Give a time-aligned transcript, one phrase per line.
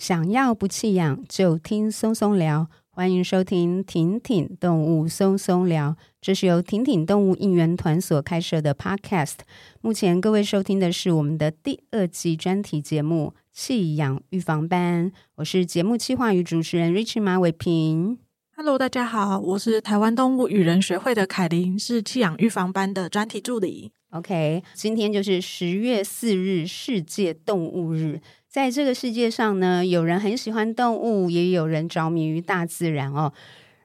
[0.00, 2.70] 想要不弃养，就听松松聊。
[2.88, 5.90] 欢迎收听《挺挺动物松松聊》，
[6.22, 9.40] 这是由挺挺动物应援团所开设的 Podcast。
[9.82, 18.16] 目前各位收听的是我们的第二季专题节目《弃养预防班》，我是节目企划与主持人 Rich 马伟平。
[18.56, 23.92] Hello，大家好，我是台湾动物与人学会的凯琳，是弃养预防班的专题助理。
[24.12, 28.22] OK，今天就是十月四日世界动物日。
[28.50, 33.32] 在这个世界上呢，有人很喜欢动物，也有人着迷于大自然哦。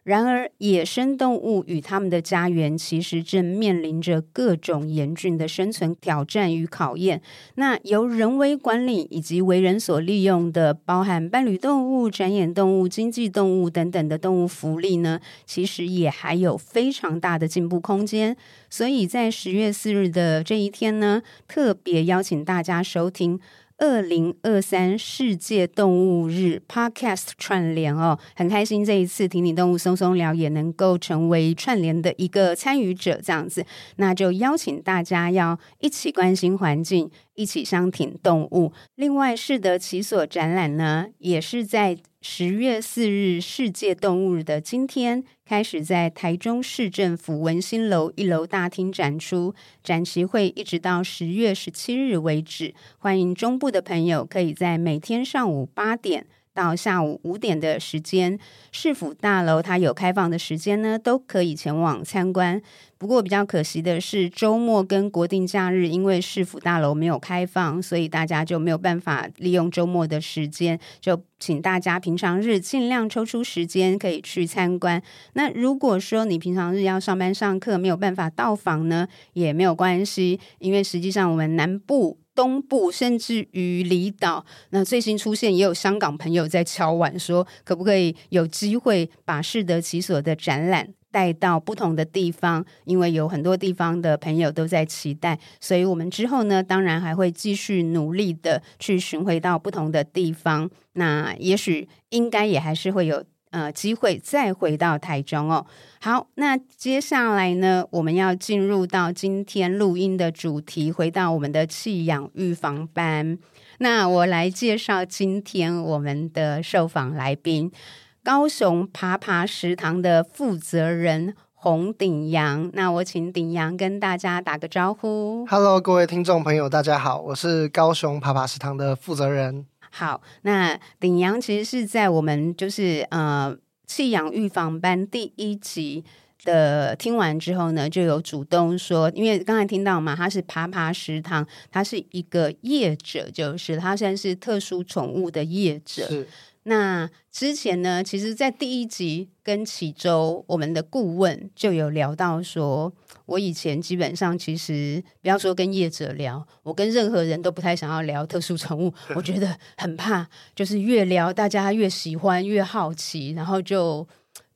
[0.05, 7.21] 然而，野生动物与他们的家园其实正面临着各种严峻的生存挑战与考验。
[7.55, 18.35] 那由人为管理以及为人所利用的，包含伴侣动物、展演动物、经济动物等等的动物福利呢，其实也还有非常大的进步空间。
[18.67, 23.39] 所以在十月四日的这一天呢，特别邀请大家收听。
[23.77, 33.65] 二零二三世界动物日 Podcast 串联哦，很开心这一次挺挺动物松松聊也能够成为串联的一个参与者，这样子，
[33.97, 37.11] 那就邀请大家要一起关心环境。
[37.35, 38.71] 一起相挺动物。
[38.95, 52.73] 另外，适得其所展览呢，也是在十月四日世界动物日的今天开始，在台中市政府文心楼一楼大厅展出，展期会一直到十月十七日为止。
[52.97, 58.39] 欢迎中部的朋友可以在每天上午八点到下午五点的时间，
[58.71, 62.61] 市府大楼它有开放的时间呢，都可以前往参观。
[62.97, 70.79] 不过比较可惜的是，周末跟国定假日，因为市府大楼没有开放，所以大家就没有办法利用周末的时间。
[71.01, 75.03] 就请大家平常日尽量抽出时间可以去参观。
[75.33, 82.17] 那如果说你平常日要上班上课，没有办法到访呢，也没有关系，因为实际上我们南部。
[82.35, 92.65] 东部甚至于离岛，那最新出现也有香港朋友在敲碗说，可不可以有机会把适得其所的展览带到不同的地方？
[92.83, 100.69] 因为有很多地方的朋友都在期待，所以我们之后呢，当然还会继续努力的去巡回到不同的地方。
[100.93, 103.23] 那也许应该也还是会有。
[103.55, 105.65] 呃，机会再回到台中哦。
[106.01, 113.39] 好，那接下来呢，我们要进入到今天录音的主题，回到我们的弃养预防班。
[113.77, 117.71] 那我来介绍今天我们的受访来宾——
[118.21, 122.69] 高雄爬爬食堂的负责人洪鼎阳。
[122.73, 125.45] 那我请鼎阳跟大家打个招呼。
[125.45, 129.65] Hello，各位听众朋友，大家好，我是高雄爬爬食堂的负责人。
[129.97, 133.55] 好，那鼎阳其实是在我们就是呃
[133.87, 136.03] 弃养预防班第一集
[136.43, 146.25] 的听完之后呢，就有主动说，因为刚才听到嘛，他是爬爬食堂，他是一个业者，就是他现在是特殊宠物的业者。
[146.67, 152.91] 那之前呢，其实，在第一集跟启周我们的顾问就有聊到说，
[153.27, 164.07] 我以前基本上其实不要说跟业者聊，我跟任何人都不太想要聊特殊宠物，我觉得很怕，就是越聊大家越喜欢越好奇，然后就。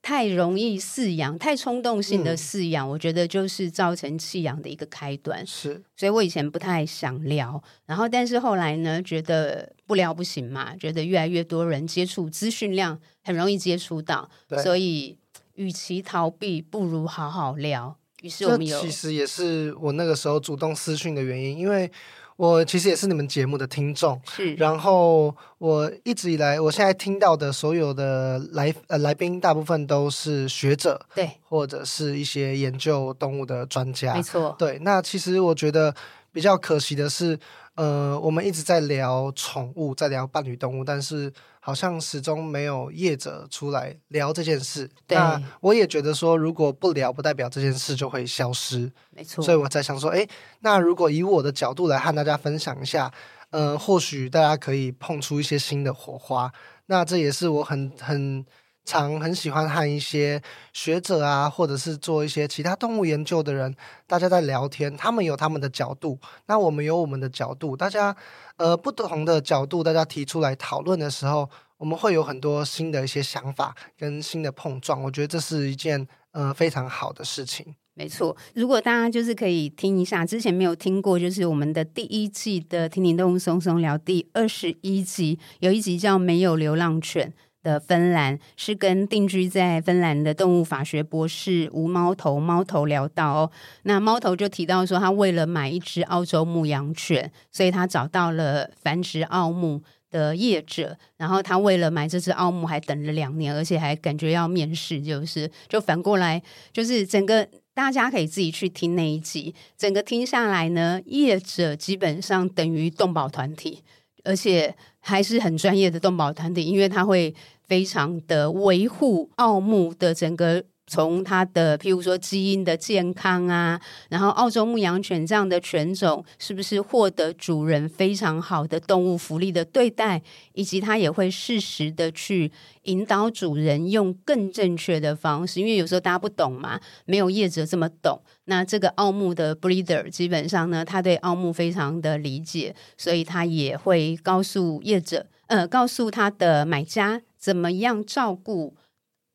[0.02, 5.46] 太容易饲养，太冲动性的饲养，嗯，我觉得就是造成弃养的一个开端。
[5.46, 14.30] 是，所以我以前不太想聊，然后但是后来呢，觉得不聊不行嘛，觉得越来越多人接触资讯量很容易接触到，
[14.64, 15.18] 所以
[15.56, 17.98] 与其逃避，不如好好聊。
[18.22, 21.92] 于是我们有，其实也是我那个时候主动私讯的原因，因为。
[22.40, 24.56] 我其实也是你们节目的听众，是。
[24.56, 34.56] 然后我一直以来，我现在听到的所有的来呃来宾，大部分都是学者，对，或者是一些研究动物的专家，没错。
[34.58, 35.94] 对，那其实我觉得
[36.32, 37.38] 比较可惜的是，
[37.80, 41.32] 呃，我们一直在聊宠物，在聊伴侣动物，但是。
[41.62, 44.90] 好像始终没有业者出来聊这件事。
[45.10, 48.92] 那我也觉得说，如果不聊，不代表这件事就会消失。
[49.12, 49.44] 没错。
[49.44, 50.28] 所以我在想说，诶，
[50.62, 53.12] 那如果以我的角度来和大家分享一下，
[53.52, 56.52] 呃，或许大家可以碰出一些新的火花。
[56.88, 58.44] 那这也是我很很。
[58.90, 60.42] 常很喜欢和一些
[60.74, 63.76] 学者啊，或者是做一些其他动物研究的人，
[64.08, 68.16] 大家在聊天，他们有他们的角度，那我们有我们的角度，大家
[68.58, 71.48] 呃不同的角度，大家提出来讨论的时候，
[71.78, 77.76] 我们会有很多新的一些想法跟新的碰撞，我觉得这是一件呃非常好的事情。
[77.94, 87.30] 没错，如果大家就是可以听一下，之前没有听过，就是我们的第一季的《听听动物松松聊》第二十一集，有一集叫《没有流浪犬》。
[87.64, 93.52] 的芬兰是跟定居在芬兰的动物法学博士吴猫头猫头聊到哦，
[93.84, 99.82] 那猫头就提到说，他为了买一只澳洲牧羊犬，所以他找到了繁殖奥牧。
[100.12, 106.42] 的业者，然后他为了买这只奥牧还等了两年，而且还感觉要面试，就是就反过来，
[106.74, 113.84] 就是整个大家可以自己去听那一集，整个听下来呢，业者基本上等于动保团体，
[114.24, 114.76] 而且
[115.10, 117.34] 还是很专业的动保团体，因为他会
[117.68, 120.64] 非常的维护奥木的整个。
[120.90, 130.22] 从它的，譬如说基因的健康啊，然后澳洲牧羊犬这样的犬种是不是获得主人非常好的动物福利的对待，
[130.54, 132.52] 以及它也会适时的去
[132.84, 138.20] 引导主人用更正确的方式，因为有时候大家不懂嘛，没有业者这么懂。
[138.46, 148.76] 那这个奥牧的 breeder 基本上呢，他对奥牧非常的理解，所以他也会告诉业者，呃，告诉他的买家怎么样照顾。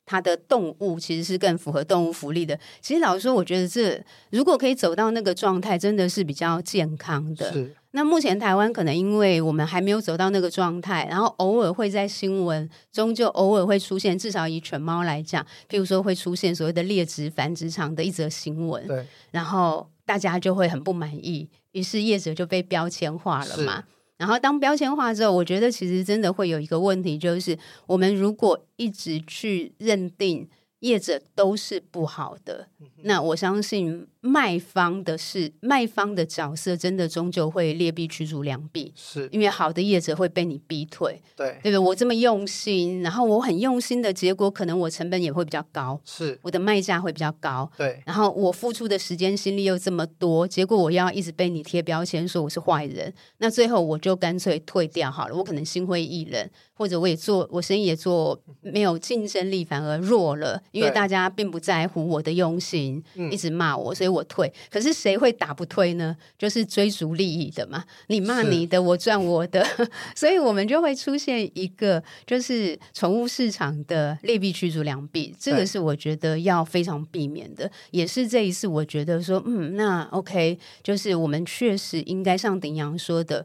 [0.07, 2.59] 它的动物其实是更符合动物福利的。
[2.81, 7.53] 其实老实说，我觉得这如果可以走到那个状态，真的是比较健康的。
[7.53, 7.75] 是。
[7.93, 18.85] 那目前台湾可能因为我们还没有走到那个状态，然后偶尔会在新闻中就偶尔会出现，至少以犬猫来讲，譬如说会出现所谓的劣质繁殖场的一则新闻。
[18.89, 19.07] 对。
[19.31, 23.85] 然后大家就会很不满意，于是业者就被标签化了嘛。
[24.25, 30.49] 然后当标签化之后，我觉得其实真的会有一个问题，就是我们如果一直去认定
[30.85, 32.69] 业者都是不好的，
[33.03, 34.07] 那我相信。
[34.27, 41.79] 卖方的是卖方的角色，真的终究会劣币驱逐良币，是因为好的业者会被你逼退，对对不对？
[41.79, 48.03] 我这么用心，然后我很用心的结果，可能我成本也会比较高，是我的卖价会比较高，对。
[48.07, 55.37] 然后我付出的时间心力又这么多，结果我要一直被你贴标签说我是坏人，那最后我就干脆退掉好了。
[55.37, 64.15] 我可能心灰意冷，或者我也做我生意也做没有竞争力，反而弱了，因为大家并不在乎我的用心，一直骂我，所以。
[64.15, 66.17] 我退，可是谁会打不退呢？
[66.39, 67.85] 就是追逐利益的嘛。
[68.07, 69.67] 你骂你的，我赚我的，
[70.15, 75.35] 所以我们就会出现一个，就是宠物市场的劣币驱逐良币。
[75.37, 83.45] 这个是我觉得要非常避免的，也是这一次我觉得说，嗯，那 OK，就是我们确实应该像鼎阳说的，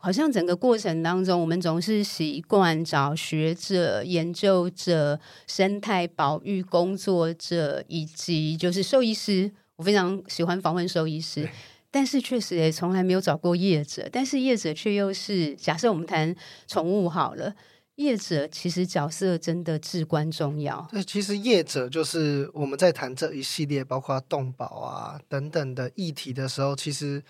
[0.00, 9.52] 好像整个过程当中，我们总是习惯找学者、研究者、生态保育工作者以及就是兽医师。
[9.76, 11.48] 我非常喜欢访问兽医师，
[11.90, 14.08] 但是确实也从来没有找过业者。
[14.12, 16.34] 但是业者却又是假设我们谈
[16.66, 17.54] 宠物好了，
[17.94, 20.86] 业者其实角色真的至关重要。
[20.90, 27.22] 对，其实业者就是我们在谈这一系列包括动保啊等等的议题的时候，其实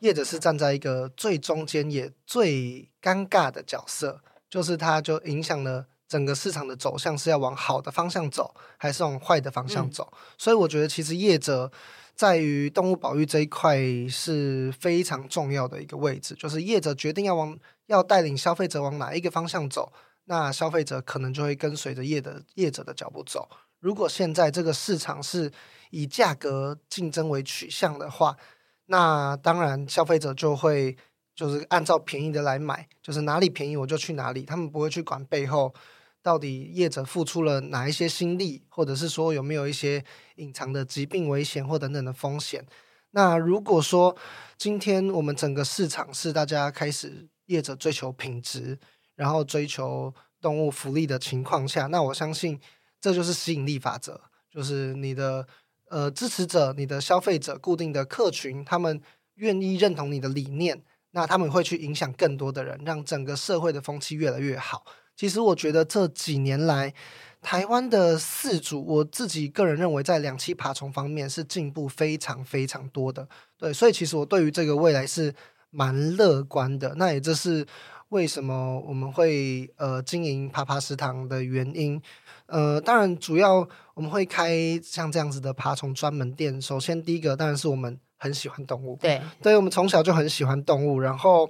[0.00, 5.86] 业者是站在一个最中间也最尴尬的角色，就是它就影响了。
[6.08, 10.08] 整个市场的走向是要往好的方向走，还是往坏的方向走？
[10.12, 10.18] 嗯。
[10.38, 11.68] 所以我觉得，其实业者
[12.14, 13.76] 在于动物保育这一块
[14.08, 16.32] 是非常重要的一个位置。
[16.36, 19.92] 就是业者决定要往要带领消费者往哪一个方向走，
[20.26, 23.48] 那消费者可能就会跟随着业的业者的脚步走。
[23.80, 25.50] 如果现在这个市场是
[25.90, 28.36] 以价格竞争为取向的话，
[28.86, 30.96] 那当然消费者就会
[31.34, 35.74] 就是按照便宜的来买，就是哪里便宜我就去哪里，他们不会去管背后。
[36.22, 40.04] 到底业者付出了哪一些心力，或者是说有没有一些
[40.34, 42.66] 隐藏的疾病危险或等等的风险？
[43.12, 44.16] 那如果说
[44.58, 48.76] 今天我们整个市场是大家开始业者追求品质，
[49.14, 52.60] 然后追求动物福利的情况下，那我相信
[53.00, 55.46] 这就是吸引力法则，就是你的
[55.88, 59.00] 呃支持者、你的消费者、固定的客群，他们
[59.36, 64.84] 愿意认同你的理念，那他们会去影响更多的人，让整个社会的风气越来越好。
[65.14, 66.92] 其实我觉得这几年来，
[67.40, 73.26] 台湾的四主，我自己个人认为，在两栖爬虫方面是进步非常非常多的。
[73.56, 75.34] 对，所以其实我对于这个未来是
[75.70, 76.94] 蛮乐观的。
[76.96, 77.66] 那也就是
[78.10, 82.00] 为什么我们会呃经营爬爬食堂的原因。
[82.46, 86.60] 呃，当然主要我们会开像这样子的爬虫专门店。
[86.60, 87.98] 首先第一个当然是我们。
[88.18, 90.98] 很喜欢动物，对，对，我们从小就很喜欢动物。
[90.98, 91.48] 然后，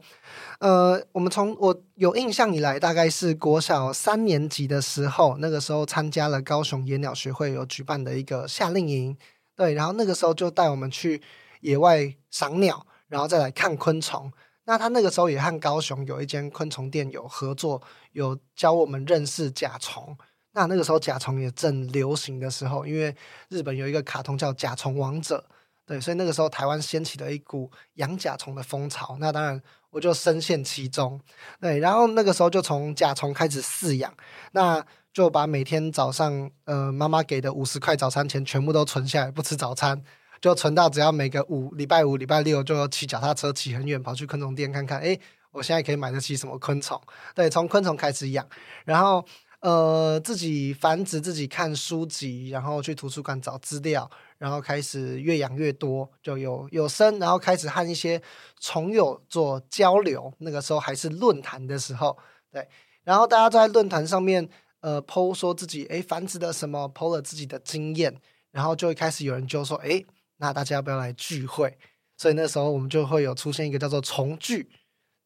[0.59, 9.17] 呃，我们从我有印象以来，大概是国小三年级的时候，那个时候参加了高雄野鸟学会有举办的一个夏令营，
[9.55, 11.23] 对，然后那个时候就带我们去
[11.61, 14.33] 野外赏鸟，然后再来看昆虫。
[14.65, 20.19] 那他那个时候也和高雄有一间昆虫店有合作，有教我们认识甲虫。
[20.57, 23.15] 那那个时候甲虫也正流行的时候，因为
[23.51, 25.45] 日本有一个卡通叫《甲虫王者》。
[25.85, 29.61] 对，所以那个时候台湾掀起了一股养甲虫的风潮，那当然
[29.91, 31.21] 我就深陷其中。
[31.61, 34.13] 对，然后那个时候就从甲虫开始饲养，
[34.53, 40.03] 那就把每天早上呃妈妈给的五十块早餐钱全部都存下来，不吃早餐，
[40.41, 45.21] 就存到只要每个五礼拜五、礼拜六就骑脚踏车骑很远跑去昆虫店看看，诶，
[45.53, 47.01] 我现在可以买得起什么昆虫。
[47.33, 48.45] 对，从昆虫开始养，
[48.85, 49.25] 然后
[49.67, 54.09] 呃自己繁殖，自己看书籍，然后去图书馆找资料，
[54.39, 58.23] 然后开始越养越多，就有有生，然后开始和一些
[58.61, 60.33] 虫友做交流。
[60.39, 62.17] 那个时候还是论坛的时候，
[62.53, 62.69] 对，
[63.03, 64.49] 然后大家在论坛上面
[64.83, 68.15] 呃剖说自己诶繁殖的什么剖了自己的经验，
[68.53, 70.07] 然后就会开始有人就说诶，
[70.37, 71.77] 那大家要不要来聚会？
[72.17, 74.71] 所以那时候我们就会有出现一个叫做虫聚，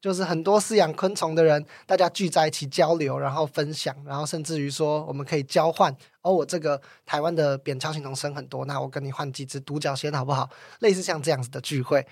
[0.01, 5.95] 就是很多饲养昆虫的人，大家聚在一起交流，然后分享，然后甚至于说我们可以交换。
[6.23, 10.49] 哦，我这个台湾的扁锹形虫生很多，那我跟你换几只独角仙好不好？
[10.81, 12.07] 类似像这样子的聚会。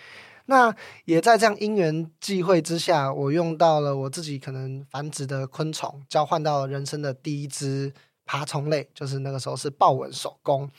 [0.47, 7.93] 那也在这样因缘际会之下，我用到了我自己可能繁殖的昆虫，交换到了人生的第一只
[8.25, 10.71] 爬虫类，就是那个时候是豹纹守宫。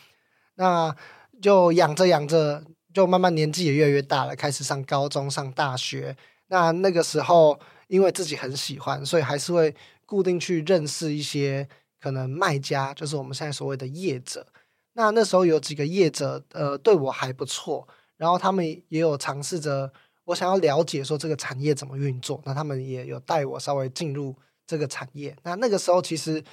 [0.55, 0.95] 那
[1.41, 2.63] 就养着养着。
[2.91, 6.17] 就慢慢年纪也越来越大了，开始上高中、上大学。
[6.49, 9.73] 那那个时候，因为自己很喜欢，所以还是会
[10.05, 11.67] 固定去认识一些
[12.01, 14.45] 可能卖家，就是我们现在所谓的业者。
[14.93, 17.87] 那那时候有几个业者，呃，对我还不错，
[18.17, 19.91] 然后他们也有尝试着，
[20.25, 22.41] 我想要了解说这个产业怎么运作。
[22.45, 24.35] 那他们也有带我稍微进入
[24.67, 25.35] 这个产业。
[25.43, 26.43] 那那个时候，其实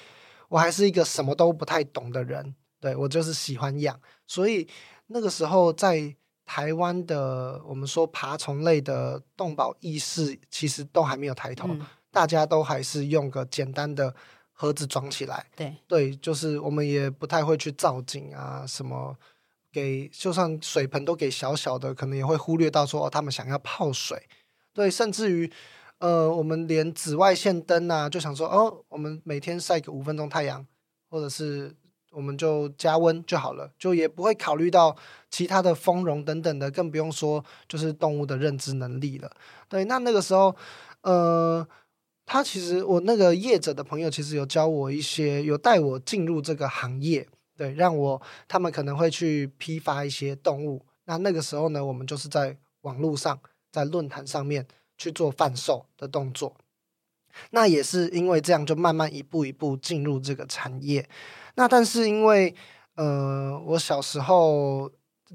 [0.49, 4.69] 我还是一个什么都不太懂的人，对，我就是喜欢养，所以
[5.07, 6.15] 那个时候在。
[6.47, 14.15] 台湾的我们说爬虫类的动保意识其实都还没有抬头，嗯、大家都还是用个简单的
[14.53, 15.45] 盒子装起来。
[15.57, 19.17] 对对，就是我们也不太会去造景啊，什么
[19.73, 24.29] 给就算水盆都给小小的，可能也会忽略到说、哦、他们想要泡水。
[24.73, 25.53] 对，甚至于
[25.99, 30.65] 呃，我们连紫外线灯啊，就想说哦，我们每天晒个五分钟太阳，
[31.11, 31.75] 或者是。
[32.17, 34.97] 我们就加温就好了，就也不会考虑到
[35.31, 39.31] 其他的丰容等等的，更不用说就是动物的认知能力了。
[39.69, 40.57] 对，那那个时候，
[41.03, 41.69] 呃，
[42.25, 50.87] 他其实我那个业者的朋友其实有教我一些，有带我进入这个行业，对，让我他们可能会去批发一些动物。
[51.05, 53.39] 那那个时候呢，我们就是在网络上，
[53.71, 56.57] 在论坛上面去做贩售的动作。
[57.51, 61.07] 那也是因为这样，就慢慢一步一步进入这个产业。
[61.57, 62.55] 那但是因为
[62.95, 64.91] 呃，我小时候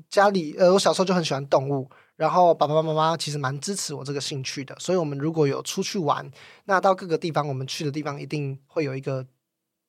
[0.10, 6.32] 家里呃，我小时候就很喜欢动物，然后爸爸妈妈其实蛮支持我这个兴趣的，所以我们如果有出去玩，
[6.66, 9.26] 那到各个地方，我们去的地方一定会有一个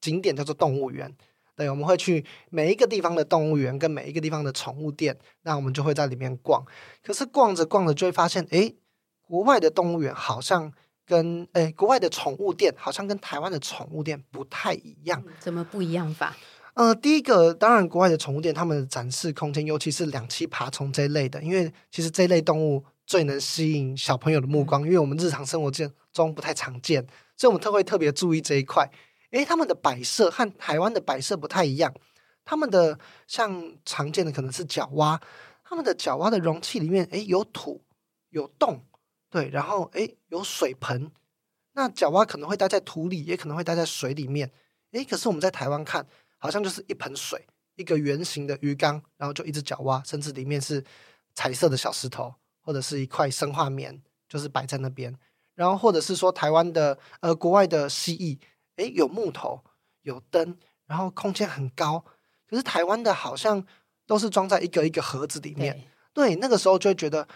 [0.00, 1.14] 景点叫做动物园。
[1.54, 6.64] 对，我们会去每一个地方的动物园跟每一个地方的宠物店，那我们就会在里面逛。
[7.02, 8.74] 可是逛着逛着就会发现，诶，
[9.20, 10.72] 国外的动物园好像。
[11.12, 15.22] 跟诶，国外的宠物店好像跟台湾的宠物店不太一样。
[15.26, 16.34] 嗯，怎么不一样法？
[16.72, 28.90] 呃，第一个当然，国外的宠物店他们的展示空间，尤其是两栖爬虫这一类的，因为其实这一类动物最能吸引小朋友的目光，嗯、因为我们日常生活中不太常见，所以我们特会特别注意这一块。
[29.32, 31.92] 诶，他们的摆设和台湾的摆设不太一样，
[32.42, 35.20] 他们的像常见的可能是角蛙，
[35.62, 37.82] 他们的角蛙的容器里面诶有土
[38.30, 38.82] 有洞。
[39.32, 41.10] 对，然后诶，有水盆，
[41.72, 44.52] 那角蛙可能会待在土里，也可能会待在水里面。
[44.90, 47.46] 诶，可是我们在台湾看，好像就是一盆水，
[47.76, 50.84] 一个圆形的鱼缸，然后就一只角蛙，甚至里面是
[51.34, 55.18] 彩色的小石头，或者是一块生化棉，就是摆在那边。
[55.54, 58.38] 然后或者是说台湾的呃国外的蜥蜴，
[58.76, 59.64] 诶，有木头，
[60.02, 62.04] 有灯，然后空间很高。
[62.46, 63.64] 可是台湾的好像
[64.06, 65.82] 都是装在一个一个盒子里面。
[66.12, 67.26] 对，对，那个时候就会觉得。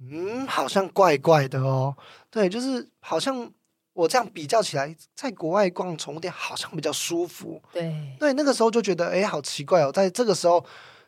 [0.00, 1.96] 嗯，好像怪怪的哦。
[2.30, 3.50] 对，就是好像
[3.92, 7.60] 我这样比较起来，在国外逛宠物店好像比较舒服。
[7.72, 9.90] 对，对，那个时候就觉得，哎，好奇怪哦。
[9.90, 10.64] 在这个时候，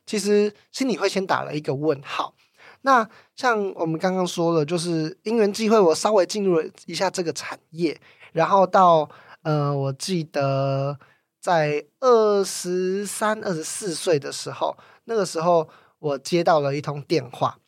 [0.06, 2.34] 其实心里会先打了一个问号。
[2.82, 8.00] 那像我们刚刚说了，就是因缘际会，我稍微进入了一下这个产业，
[8.32, 9.08] 然后到
[9.42, 10.98] 呃，我记得
[11.40, 15.68] 在二十三、二十四岁的时候，那个时候
[15.98, 17.58] 我接到了一通电话。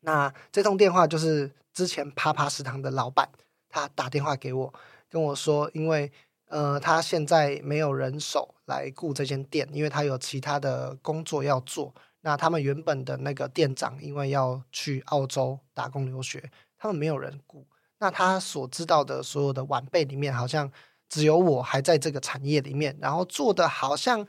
[0.00, 3.28] 那这通电话就是之前啪啪食堂的老板，
[3.68, 4.72] 他打电话给我，
[5.08, 6.10] 跟我说，因为
[6.46, 11.94] 呃，他现在没有人手来顾这间店，因为他有其他的工作要做。
[12.22, 17.66] 那他们原本的那个店长因为要去澳洲打工留学，他们没有人顾。
[17.98, 20.70] 那他所知道的所有的晚辈里面，好像
[21.08, 24.26] 只有我还在这个产业里面，然后做的好像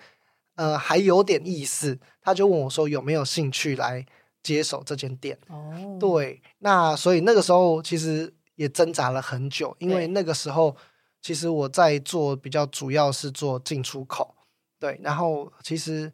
[0.56, 1.98] 呃还有点意思。
[2.22, 4.06] 他就问我说有没有兴趣来。
[4.44, 10.76] 接手这间店哦，对，那所以那个时候其实也挣扎了很久，因为那个时候
[11.22, 14.36] 其实我在做比较主要是做进出口，
[14.80, 16.12] 对，然后其实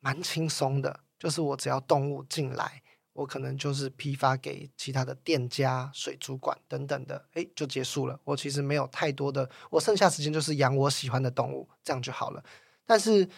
[0.00, 8.18] 蛮轻松的，就是我只要动物进来，我可能就是批发给其他的店家、水族馆等等的，诶，就结束了。
[8.24, 12.42] 我其实没有太多的，我剩下时间就是养我喜欢的动物，这样就好了。
[12.86, 13.28] 但是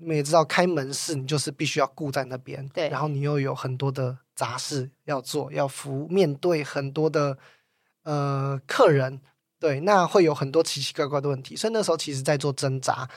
[0.00, 7.36] 你们也知道，开门市你就是必须要顾在那边，对，然后你又有很多的杂事要做，要服面对很多的
[8.04, 9.20] 呃客人，
[9.58, 11.54] 对，那会有很多奇奇怪怪的问题。
[11.54, 13.08] 所以那时候其实在做挣扎。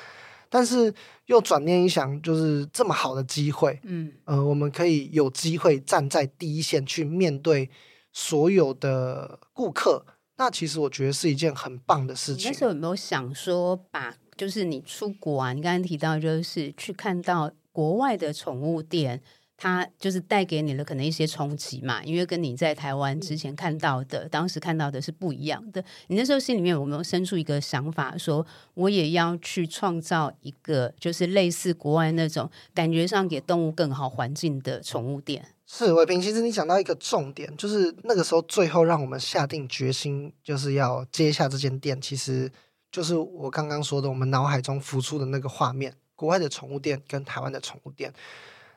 [0.50, 0.94] 但是
[1.26, 7.72] 又转念一想，就是这么好的机会，嗯，呃，我们可以有机会站在第一线去面对
[8.12, 10.06] 所有的顾客，
[10.38, 12.52] 那其实我觉得是一件很棒的事情。
[12.52, 19.22] 那时候有没有想说，把就是你出国啊，你刚刚提到就是去看到国外的宠物店。
[19.56, 25.82] 它就是带给你的可能一些冲击嘛，因为跟你在台湾之前看到的、嗯、当时看到的是不一样的。
[26.08, 35.46] 你那时候心里面有没有生出一个想法，说我也要去创造一个就是类似国外那种感觉上给动物更好环境的宠物店？
[35.66, 42.52] 是伟平，其实你讲到一个重点，就是那个时候最后让我们下定决心，就是要接下这间店，其实
[42.94, 48.14] 就是我刚刚说的，我们脑海中浮出的那个画面：国外的宠物店跟台湾的宠物店。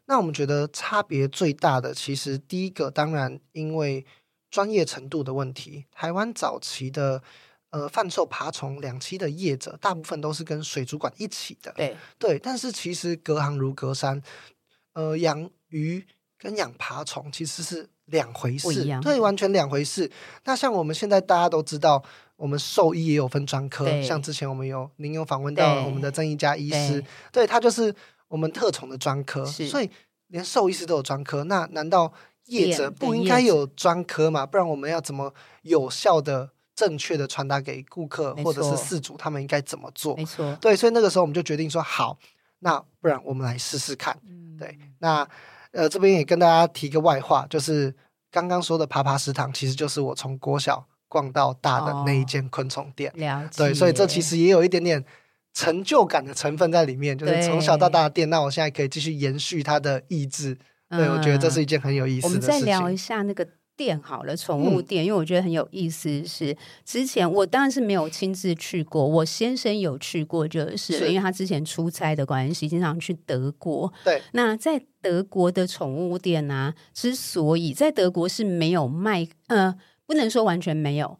[0.07, 4.07] 那我们觉得差别最大的，其实第一个当然因为
[4.51, 5.85] 专业程度的问题。
[5.93, 7.23] 台湾早期的
[7.69, 11.71] 呃贩售爬虫两栖的业者，大部分都是跟水族馆一起的。
[11.77, 14.23] 对对，但是其实隔行如隔山，
[14.95, 16.03] 呃，养鱼
[16.39, 20.11] 跟养爬虫其实是两回事，对，完全两回事。
[20.45, 22.03] 那像我们现在大家都知道，
[22.37, 27.01] 我们兽医也有分专科，像之前我们有您有访问到我们的曾一家医师，
[27.33, 27.95] 对，对他就是。
[28.29, 29.89] 我们特宠的专科，所以
[30.27, 31.45] 连兽医师都有专科。
[31.45, 32.13] 那难道
[32.47, 34.45] 业者不应该有专科吗？
[34.45, 39.17] 不然我们要怎么有效的、正确的传达给顾客或者是事主？
[39.17, 40.17] 他们应该怎么做？
[40.17, 40.75] 没错，对。
[40.75, 42.19] 所以那个时候我们就决定说，好，
[42.59, 44.19] 那不然我们来试试看。
[44.29, 45.25] 嗯、对，那
[45.71, 47.95] 呃这边也跟大家提个外话，就是
[48.33, 53.11] 刚刚说的爬爬食堂，其实就是我从国小逛到大的那一间昆虫店。
[53.11, 53.65] 哦、了解。
[53.65, 55.05] 对，所以这其实也有一点点。
[55.59, 60.55] 成就感的成分在里面，就是从小到大的店，那我现在可以继续延续它的意志。
[60.91, 62.51] 嗯、对，我觉得这是一件很有意思的事情。
[62.51, 66.27] 我们再聊一下那个店好了，宠物店，嗯、因为我觉得很有意思是。
[66.27, 73.91] 是之前我当然是没有亲自去过，我先生有去过，就是，是因为他之前出差的关系，经常去德国。
[74.05, 79.75] 对，那在德国的宠物店呢、啊，之所以在德国是没有卖，呃，
[80.07, 81.19] 不能说完全没有。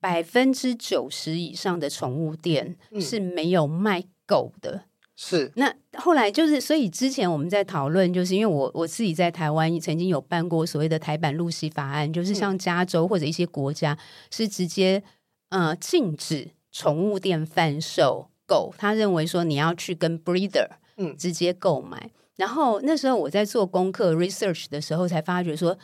[0.00, 4.72] 百分之九十以上的宠物店是没有卖狗的。
[4.72, 4.82] 嗯、
[5.14, 13.96] 是那后来就是，所以之前我们在讨论，就是因为我我自己在台湾曾经有办过所谓的台版露西法案，就是像加州或者一些国家
[14.30, 15.00] 是直接
[15.50, 21.98] 呃禁止宠物店贩售狗，他认为说你要去跟 breeder 嗯直接购买。
[22.06, 25.78] 嗯、然后那时候我在做功课 research 的时候，才发觉说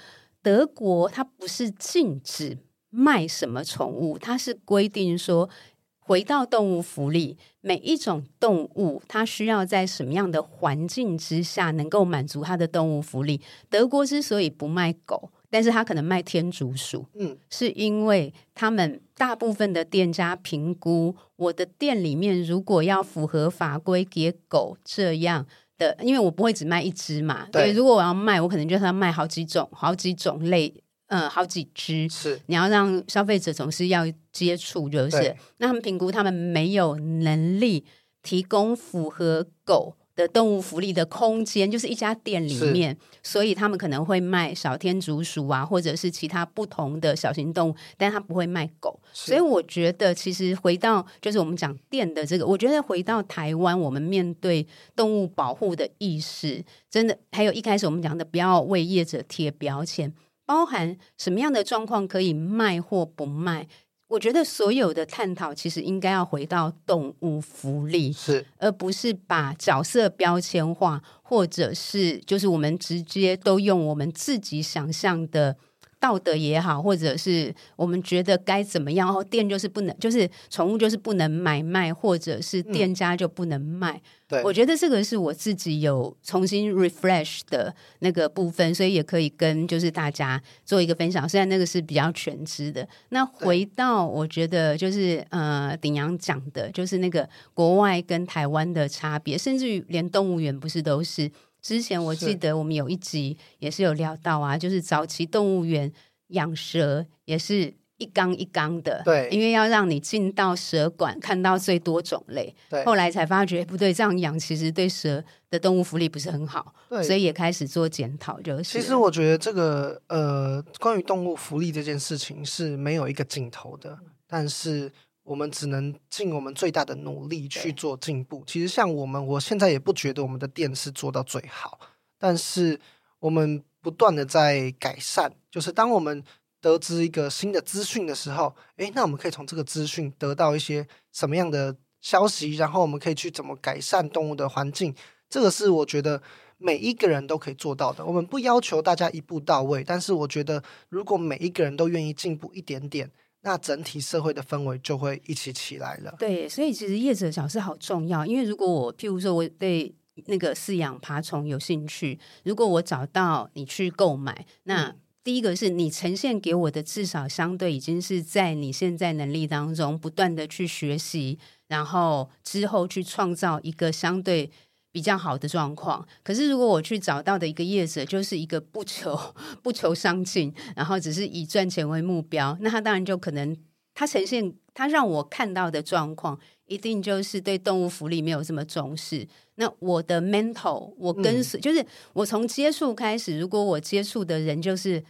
[0.48, 2.56] 德国它不是禁止。
[2.88, 4.16] 卖什么宠物？
[4.18, 5.50] 它是规定说，
[5.98, 13.42] 回到动物福利，每一种动物它需要在什么样的环境之下能够满足它的动物福利。
[13.68, 25.46] 德国之所以不卖狗，但是它可能卖天竺鼠，嗯，是因为他们大部分的店家评估，我的店里面如果要符合法规给狗这样
[25.78, 30.82] 的，因为我不会只卖一只嘛，对，对，如果我要卖，我可能就是要卖好几种、好几种类。
[31.10, 37.86] 嗯，好几只是，你要让消费者总是要接触，就是那他们评估他们没有能力
[38.22, 48.98] 提供符合狗的动物福利的空间，就是一家店里面，所以他们可能会卖小天竺鼠啊，或者是其他不同的小型动物，但他不会卖狗。
[49.12, 60.12] 所以我觉得，其实回到就是我们讲店的这个，我觉得回到台湾，我们面对动物保护的意识，真的还有一开始我们讲的，不要为业者贴标签。
[60.44, 63.68] 包含什么样的状况可以卖或不卖？
[64.08, 75.56] 我觉得所有的探讨其实应该要回到动物福利，是，而不是把角色标签化，或者是就是我们直接都用我们自己想象的。
[76.00, 83.96] 道德也好，或者是我们觉得该怎么样，然后店就是不能，就是宠物就是不能买卖，或者是店家就不能卖。
[83.96, 91.28] 嗯、对，我觉得这个是我自己有重新 refresh 的那个部分，所以也可以跟就是大家做一个分享。
[91.28, 101.30] 虽然那个是比较全知的，那回到我觉得就是呃鼎阳讲的，就是那个国外跟台湾的差别，甚至于连动物园不是都是。
[101.60, 105.92] 之前我记得我们有一集也是有聊到啊，是就是早期动物园
[106.28, 112.54] 养蛇也是一缸一缸的，对，因为要让你进到蛇馆看到最多种类。
[112.70, 118.40] 对，后来才发觉不对，这样养其实对蛇的动物福利不是很好，对，所以也开始做检讨。
[118.40, 124.92] 就是，其实我觉得这个呃，关于动物福利这件事情是没有一个尽头的，但是
[125.28, 128.42] 我们只能尽我们最大的努力去做进步。
[128.46, 131.78] 其实像我们，我现在也不觉得我们的店是做到最好，
[132.18, 132.80] 但是
[133.20, 136.24] 我们不断的在改善，就是当我们。
[136.60, 142.56] 得知一个新的资讯的时候，诶，那我们可以从这个资讯得到一些什么样的消息？
[142.56, 144.92] 然后我们可以去怎么改善动物的环境？
[145.30, 146.20] 这个是我觉得
[146.56, 148.04] 每一个人都可以做到的。
[148.04, 153.08] 我们不要求大家一步到位，但是我觉得如果每一个人都愿意进步一点点，
[153.48, 156.14] 那整体社会的氛围就会一起起来了。
[156.18, 158.26] 对，所以其实业者的角色好重要。
[158.26, 159.90] 因为如果我譬如说我对
[160.26, 174.50] 那个饲养爬虫有兴趣，如果我找到你去购买，那、嗯第一个是你呈现给我的，至少相对已经是在你现在能力当中不断的去学习，然后之后去创造一个相对
[174.98, 176.04] 比较好的状况。
[176.24, 179.16] 可是如果我去找到的一个业者，就是一个不求
[179.62, 183.56] 不求上进，然后只是以赚钱为目标，那他当然就可能
[183.94, 189.24] 他呈现他让我看到的状况，一定就是对动物福利没有这么重视。
[189.54, 195.04] 那我的 mental，我跟随、嗯、就是我从接触开始，如果我接触的人就是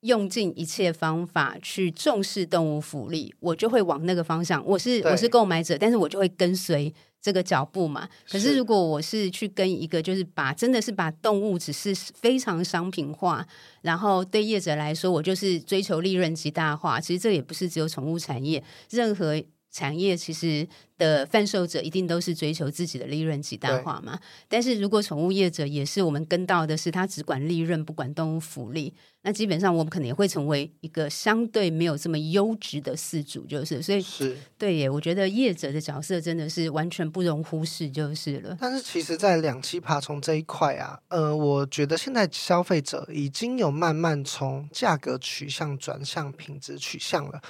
[0.00, 4.64] 用尽一切方法去重视动物福利，我就会往那个方向。
[4.64, 8.08] 我是我是购买者，但是我就会跟随这个脚步嘛。
[8.30, 13.46] 可是如果我是去跟一个，就是把真的是把动物只是非常商品化，
[13.82, 17.00] 然后对业者来说，我就是追求利润极大化。
[17.00, 19.42] 其实这也不是只有宠物产业，任何。
[19.70, 20.66] 产业其实
[20.98, 24.18] 的贩售者一定都是追求自己的利润极大化嘛。
[24.48, 34.90] 但是如果宠物业者也是我们跟到的是他只管利润不管动物福利，那基本上我们可能也会成为一个相对没有这么优质的饲主，就是所以是对耶。
[34.90, 38.56] 我觉得业者的角色真的是完全不容忽视，就是了。
[38.58, 47.40] 但是其实，在两栖爬虫这一块啊，呃，我觉得现在消费者已经有慢慢从价格取向转向品质取向了。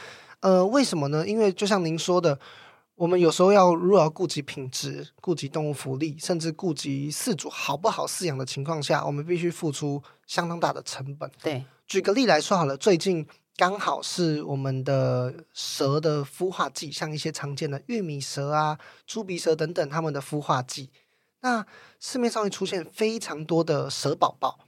[0.41, 1.27] 呃，为什么呢？
[1.27, 2.39] 因为就像您说的，
[2.95, 11.31] 我们有时候要如果要顾及品质、顾及动物福利，甚至顾及饲主好不好饲养的情况下，我们必须付出相当大的成本。
[11.43, 13.27] 对，举个例来说好了，最近
[13.57, 20.89] 刚好是我们的蛇的孵化季，像一些常见的玉米蛇啊、猪鼻蛇等等，它们的孵化季，
[21.41, 21.67] 那
[21.99, 24.61] 市面上会出现非常多的蛇宝宝，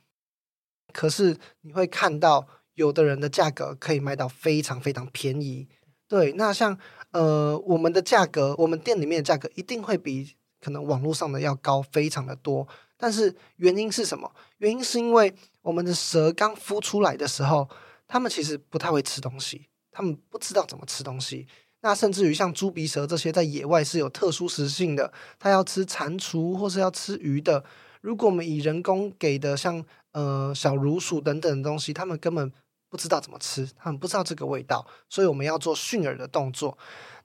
[0.92, 2.46] 可是你会看到。
[2.74, 5.68] 有的人的价格可以卖到非常非常便宜，
[6.08, 6.32] 对。
[6.32, 6.78] 那像
[7.10, 12.66] 呃，我们的价格，我们店里面的价格一定会比可能网络上的要高非常的多。
[12.96, 14.32] 但是原因是什么？
[14.58, 17.68] 原因是因为我们的蛇刚孵出来的时候，
[18.06, 21.46] 他们其实不太会吃东西，他们不知道怎么吃东西。
[21.82, 27.64] 那甚至于像猪鼻蛇这些在野外是有特殊食性的，它要吃蟾蜍或是要吃鱼的。
[28.00, 32.52] 如果我们以人工给的像呃小乳鼠等等的东西，他们根本
[32.92, 36.76] 不知道怎么吃，他们不知道这个味道，所以我们要做驯耳的动作。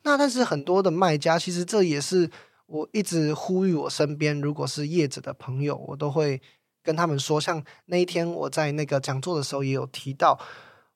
[0.04, 2.32] 那但是很多的卖家，其实这也是
[2.68, 6.42] 我一直呼吁我身边如果是业者的朋友，我都会
[6.82, 10.40] 跟他们说，像那一天我在那个讲座的时候也有提到，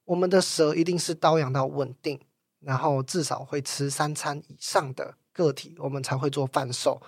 [0.06, 2.18] 我们的蛇一定是刀养到稳定，
[2.62, 7.02] 然后至少会吃三餐以上的个体，我们才会做贩售。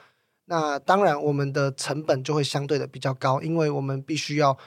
[0.46, 4.58] 那当然，我们的成本就会相对的比较高，因为我们必须要，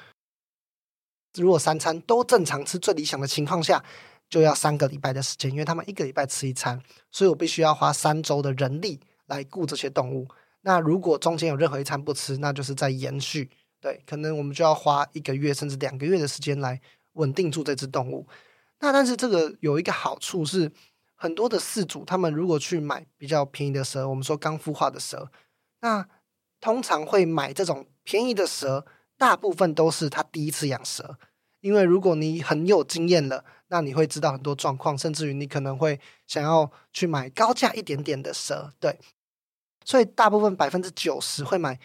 [1.37, 3.83] 如果三餐都正常吃，最理想的情况下，
[4.29, 10.29] 就要三个礼拜的时间，因为他们一个礼拜吃一餐，所以我必须要花三周的人力来顾这些动物。
[10.63, 16.81] 那如果中间有任何一餐不吃，那就是在延续，对，可能我们就要花一个月甚至两个月的时间来
[17.13, 18.27] 稳定住这只动物。
[18.81, 20.73] 那但是这个有一个好处是，
[21.15, 25.31] 很多的饲主他们如果去买比较便宜的蛇，我们说刚孵化的蛇。
[25.81, 26.07] 那
[26.61, 28.85] 通常会买这种便宜的蛇，
[29.17, 31.19] 大部分都是他第一次养蛇。
[31.61, 38.73] 因为如果你很有经验了，那你会知道很多状况，甚至于你可能会想要去买高价一点点的蛇。
[38.79, 38.99] 对，
[39.85, 41.81] 所以大部分百分之九十会买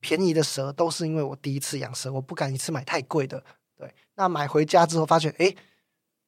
[0.00, 3.44] 便宜的蛇，都是因为我第一次养蛇，我不敢一次买太贵的。
[3.76, 5.56] 对，那买回家之后发现，诶，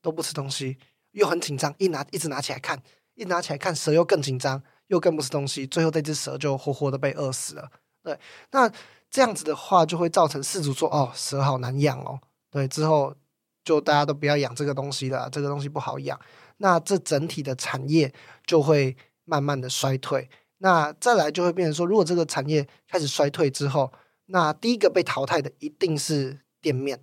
[0.02, 0.76] 都不吃东西，
[1.12, 2.82] 又很紧张，一拿一直拿起来看，
[3.14, 4.62] 一拿起来看蛇又更紧张。
[4.88, 7.70] 又更不吃东西，最后这只蛇就活活的被饿死了。
[8.02, 8.16] 对，
[8.50, 8.70] 那
[9.14, 12.18] 这样子的话，就会造成饲主说：“哦，蛇好难养哦。”
[12.50, 13.14] 对，之后
[13.62, 16.18] 就大家都不要养这个东西了，这个东西不好养。
[16.56, 18.12] 那这整体的产业
[18.44, 20.28] 就会慢慢的衰退。
[20.58, 23.92] 那再来就会变成说，如果这个产业开始衰退之后，
[24.26, 27.00] 那第一个被淘汰的一定是店面，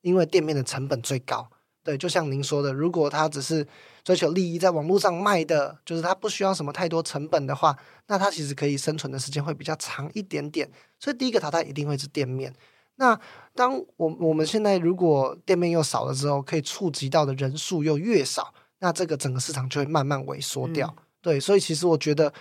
[0.00, 1.48] 因为店面的成本最高。
[1.84, 3.64] 对，就像您说的，如果它只是
[4.04, 7.76] 追求利益，在网络上卖的，就是它不需要什么太多成本的话，
[8.08, 10.70] 那它其实可以生存的时间会比较长一点点。
[10.98, 12.52] 所以第一个淘汰一定会是店面。
[12.96, 13.18] 那
[13.54, 20.92] 当我我们现在如果店面又少了之后，可以触及到的人数又越少，那这个整个市场就会慢慢萎缩掉。
[20.96, 22.32] 嗯、对，所以其实我觉得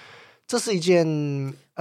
[0.45, 1.05] 这是一件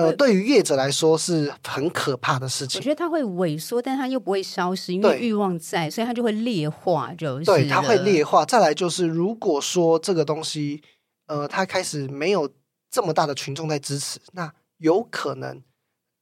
[0.01, 2.79] 呃，对于业者来说是很可怕的事情。
[2.79, 7.13] 我觉得它会萎缩，但它又不会消失，因为欲望在，所以它就会劣化。
[7.15, 8.45] 就是对，它会劣化。
[8.45, 10.83] 再来就是，如果说这个东西
[11.27, 12.51] 呃，它开始没有
[12.91, 15.63] 这么大的群众在支持，那有可能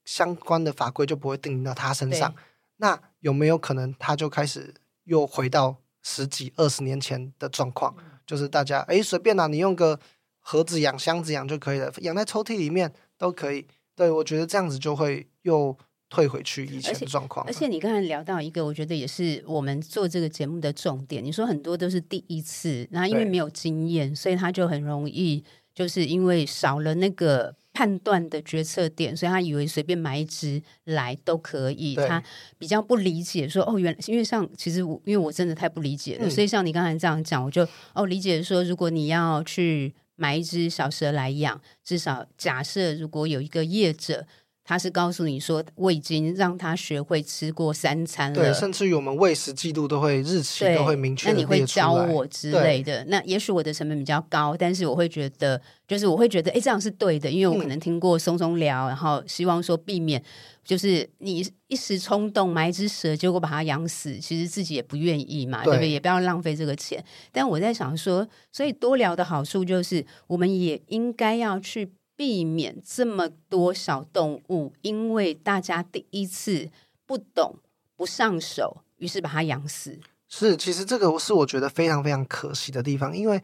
[0.04, 2.34] 相关的法规就不会定到他身上。
[2.78, 7.94] 那有没有可能，他就开始又回到十几二十年前的状况？
[8.26, 9.98] 就是大家哎随便啊，你用个
[10.40, 13.66] 盒子养、箱子养就可以了，养在抽屉里面都可以。
[13.94, 15.76] 对，我觉得这样子就会又
[16.08, 17.44] 退回去以前的状况。
[17.46, 21.22] 而且你刚才聊到一个，我觉得也是我们做这个节目的重点。
[21.22, 27.54] 你说很多都是第一次，然后因为没有经验，所以他就很容易，就是因为少了那个。
[27.74, 31.94] 判断的决策点，所以他以为随便买一只来都可以。
[31.94, 32.20] 他
[32.58, 44.26] 比较不理解说，哦，原来因为像其实我因为我真的太不理解了，嗯、所以像你刚才这样讲，我就哦理解说，如果你要去买一只小蛇来养，至少假设如果有一个业者。
[44.68, 48.38] 他是告诉你说，我已经让他学会吃过三餐了。
[48.38, 51.32] 对，甚至于我们喂食记录都会日期都会明确的。
[51.32, 53.02] 那你会教我之类的？
[53.06, 60.22] 那也许我的成本比较高，但是我会觉得，就是我会觉得，哎，这样是对的，因为我可能听过松松聊，嗯、然后希望说避免，
[60.62, 65.88] 就是你一时冲动买一只蛇，结果把它养死，其实自己也不愿意嘛，对，对不对？
[65.88, 67.02] 也不要浪费这个钱。
[67.32, 71.90] 但我在想说，所以多聊的好处就是，我们也应该要去。
[72.18, 76.68] 避免这么多小动物，因为大家第一次
[77.06, 77.54] 不懂、
[77.94, 80.00] 不上手，于是把它养死。
[80.28, 83.40] 是，其实这个是我觉得非常非常可惜的地方，因为，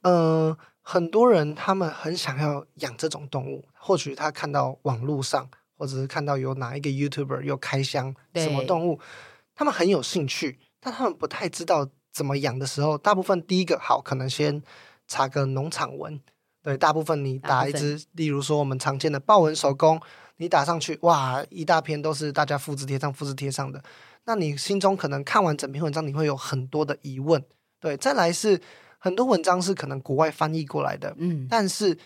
[0.00, 8.98] 呃，很多人他们很想要养这种动物，或许他看到网络上，或者是看到有哪一个 YouTuber 又开箱什么动物，
[9.54, 14.62] 他们很有兴趣，但他们不太知道怎么养的时候，大部分第一个好，可能先
[15.06, 16.18] 查个农场文。
[16.66, 20.00] 对，大部分你打一只，例如说我们常见的豹纹手工，
[20.38, 23.80] 你打上去，哇，一大篇都是大家复制贴上、复制贴上的。
[24.24, 27.40] 那你心中可能看完整篇文章，你会有很多的疑问。
[27.78, 28.60] 对，再来是
[28.98, 31.96] 很多文章是可能国外翻译过来的，嗯，但是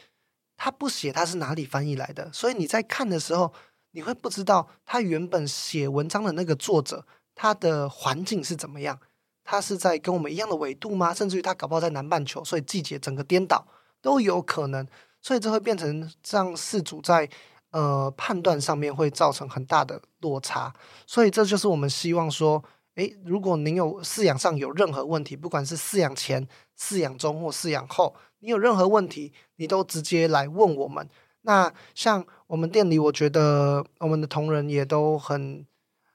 [0.59, 3.51] 他不写他是哪里翻译来的，所以你在看的时候，
[3.92, 9.01] 你会不知道他原本写文章的那个作者他的环境是怎么样，
[9.42, 11.14] 他是在跟我们一样的纬度吗？
[11.14, 13.66] 甚至于他搞不好在南半球，所以季节整个颠倒。
[14.02, 14.86] 都有可能，
[15.20, 17.28] 所以这会变成让饲主在
[17.70, 20.72] 呃判断上面会造成很大的落差，
[21.06, 22.62] 所以这就是我们希望说，
[22.94, 26.46] 诶，如果您有饲养上有任何问题，不管是饲养前、
[26.78, 31.08] 饲养中或饲养后，你有任何问题，你都直接来问我们。
[31.42, 35.66] 那像我们店里，我觉得我们的同仁也都很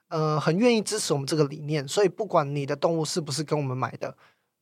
[0.08, 4.16] 呃很愿意支持我们这个理念，所以不管你的动物是不是跟我们买的。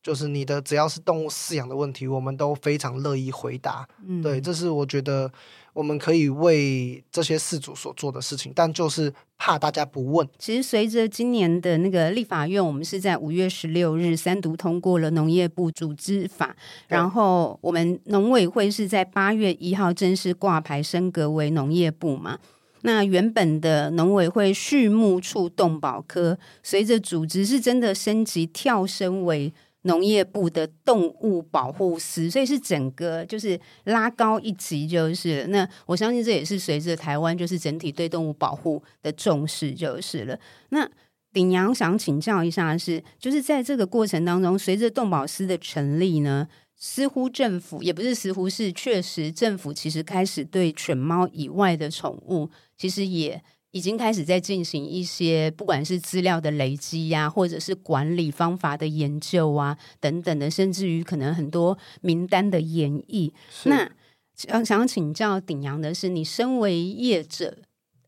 [0.05, 3.87] 就是你的只要是动物饲养的问题，我们都非常乐意回答。
[4.05, 5.31] 嗯，对，这是我觉得
[5.73, 10.29] 我们可以为这些事主所做的事情，但就是怕大家不问。
[10.37, 16.55] 其实随着今年的那个立法院，我们是在五月十六日三读通过了农业部组织法，
[16.87, 22.37] 然后我们农委会是在八月一号正式挂牌升格为农业部嘛。
[22.83, 29.51] 那原本的农委会畜牧处动保科，随着组织是真的升级跳升为。
[29.85, 40.39] 农业部的动物保护司，所以是整个就是拉高一级，就是那我相信这也是随着台湾就是整体对动物保护的重视就是了。
[40.69, 40.89] 那
[41.31, 53.41] 鼎洋想请教一下是，就是在这个过程当中，随着动保司的成立呢，似乎政府也不是似乎是确实政府其实开始对犬猫以外的宠物，其实也。
[53.75, 63.33] 已经开始在进行一些，不管是资料的累积呀、啊，或者是管理方法的研究啊，等等的，甚至于可能很多名单的演绎。
[63.65, 63.91] 那
[64.33, 67.57] 想想请教鼎阳的是，你身为业者，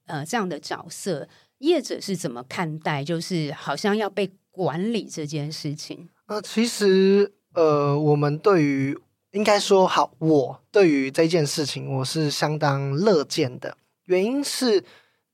[0.06, 1.28] 呃，这样的角色，
[1.58, 3.04] 业者是怎么看待？
[3.04, 6.08] 就是好像要被管理这件事情？
[6.28, 8.98] 呃，其实，呃，我们对于
[9.34, 13.76] 应该说好，我对于这件事情，我是相当乐见的，
[14.06, 14.86] 原因是。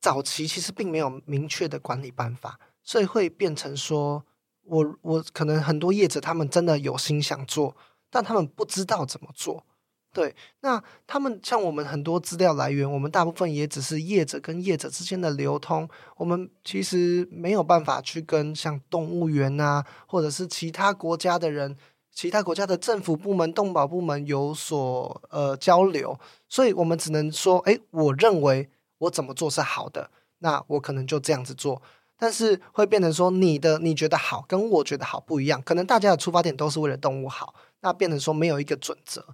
[0.04, 4.26] 早期其实并没有明确的管理办法，所以会变成说，
[4.66, 7.74] 我我可能很多业者他们真的有心想做，
[8.12, 9.66] 但他们不知道怎么做，
[10.12, 15.88] 对，那他们像我们很多资料来源，我们大部分也只是业者跟业者之间的流通，
[16.18, 21.78] 我们其实没有办法去跟像动物园啊，或者是其他国家的人、
[22.12, 28.70] 其他国家的政府部门、动保部门有所呃交流，所以我们只能说，哎，我认为
[29.04, 31.82] 我怎么做是好的，那我可能就这样子做，
[32.18, 39.26] 但是会变成说你的你觉得好跟我觉得好不一样，可能大家的出发点都是为了动物好，那变成说没有一个准则。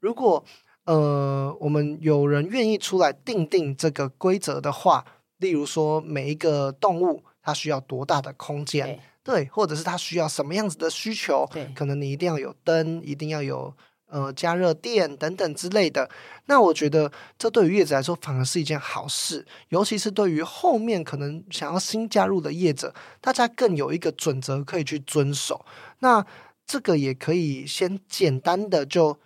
[0.00, 0.44] 如果
[0.84, 5.04] 呃，我们有人愿意出来定定这个规则的话，
[5.36, 13.74] 例如说每一个动物它需要多大的空间，对，对，或者是它需要什么样子的需求，对，可能你一定要有灯，一定要有
[14.08, 16.08] 呃加热垫等等之类的。
[16.46, 25.64] 那我觉得这对于业者来说反而是一件好事，尤其是对于后面可能想要新加入的业者，大家更有一个准则可以去遵守。
[26.00, 26.24] 那
[26.66, 29.18] 这个也可以先简单的就。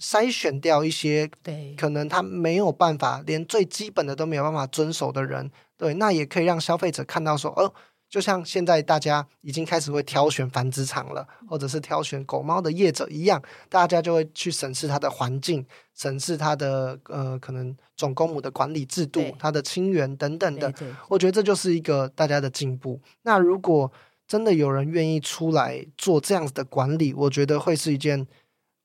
[0.00, 7.74] 筛选掉一些，对，可能他没有办法，连最基本的都没有办法遵守的人，对，那也可以让消费者看到说，哦，
[8.08, 20.72] 就像现在大家已经开始会挑选繁殖场了，或者是挑选狗猫的业者一样，大家就会去审视它的环境，审视它的呃，可能总公母的管理制度，它的亲缘等等的，
[21.08, 23.00] 我觉得这就是一个大家的进步。
[23.22, 23.92] 那如果
[24.26, 28.26] 真的有人愿意出来做这样子的管理，我觉得会是一件。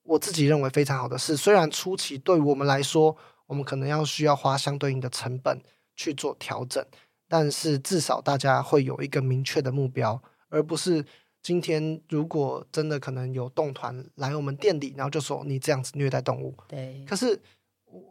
[0.05, 5.57] 我自己认为非常好的事，虽然初期对于我们来说，我们可能要需要花相对应的成本
[5.95, 6.86] 去做调整，
[7.33, 11.03] 但是至少大家会有一个明确的目标，而不是
[11.41, 16.55] 今天如果真的可能有动团来我们店里，然后就说你这样子虐待动物。
[16.67, 17.03] 对。
[17.07, 17.41] 可是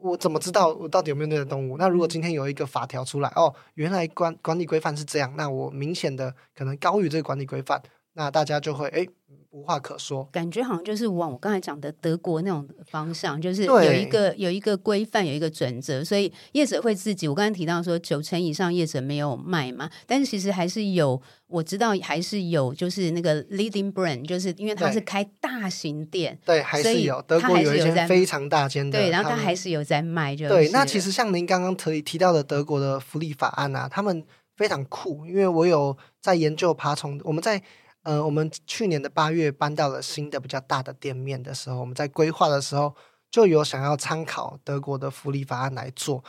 [0.00, 1.78] 我怎么知道我到底有没有虐待动物？
[1.78, 7.80] 那如果今天有一个法条出来，哦，原来管管理规范是这样，那我明显的可能高于这个管理规范，
[8.14, 9.08] 那大家就会诶。
[9.52, 17.28] 无话可说，感觉好像就是往我刚才讲的德国那种方向，就是有一个有一个规范，有一个准则，所以业者会自己。
[17.28, 30.70] 我刚才提到说九成以上业者没有卖嘛，但是其实还是有，我知道还是有，就是那个 leading brand，就是因为他是开大型店，对，还是有德国有一间非常大间的，对，然后他还是有在卖，就对。
[30.70, 34.24] 那其实像您刚刚提提到的德国的福利法案啊，他们
[34.56, 37.62] 非常酷，因为我有在研究爬虫，我们在。
[38.02, 42.94] 呃，我们去年的八月搬到了新的比较大的店面的时候，我们在规划的时候
[43.30, 46.22] 就有想要参考德国的福利法案来做，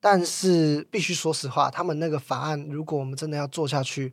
[0.00, 4.12] 但是必须说实话，他们那个法案，如果我们真的要做下去，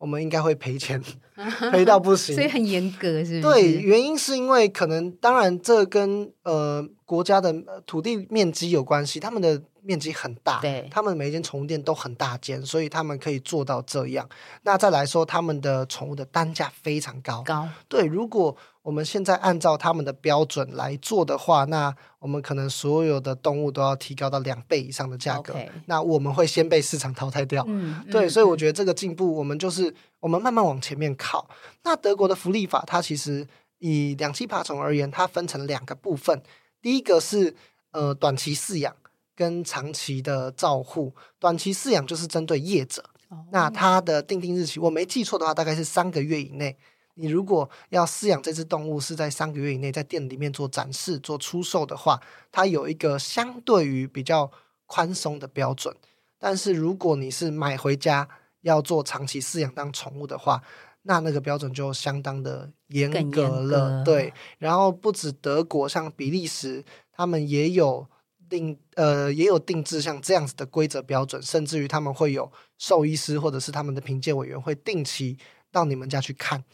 [0.00, 1.00] 我们应该会赔钱，
[1.70, 3.54] 赔到不行， 所以很严格，是不是？
[3.54, 7.54] 对，原因是因为可能，当然这跟呃国家的
[7.86, 9.62] 土地面积有关系，他们的。
[9.82, 14.28] 面积很大，对，他们每一间宠物店都很大间，所以他们可以做到这样。
[14.62, 17.66] 那再来说，他们的宠物的单价非常高，高。
[17.88, 18.54] 对，如果
[18.90, 25.54] 我们现在按照他们的标准来做的话，那我们可能所有的动物都要提高到两倍以上的价格。
[25.86, 27.64] 那我们会先被市场淘汰掉。
[27.68, 31.48] 嗯，对，所以我觉得这个进步，我们就是我们慢慢往前面靠。
[31.84, 33.46] 那德国的福利法，它其实
[33.78, 36.42] 以两栖爬虫而言，它分成两个部分。
[36.82, 37.54] 第一个是
[37.92, 38.92] 呃短期饲养。
[39.36, 43.02] 跟长期的照护，短期饲养就是针对业者。
[43.30, 43.38] Oh.
[43.52, 46.76] 那它的定定日期，我没记错的话，大概是三个月以内。
[47.14, 52.20] 你如果要饲养这只动物是在三个月以内，在店里面做展示、做出售的话，
[52.50, 54.50] 它有一个相对于比较
[54.86, 55.94] 宽松的标准。
[56.38, 58.28] 但是如果你是买回家
[58.62, 60.62] 要做长期饲养当宠物的话，
[61.02, 64.04] 那那个标准就相当的严格了。
[64.04, 68.06] 对，然后不止德国，像比利时，他们也有。
[68.50, 75.38] 定呃也有定制像这样子的规则标准，甚至于他们会有兽医师或者是他们的评鉴委员会定期
[75.70, 76.64] 到你们家去看，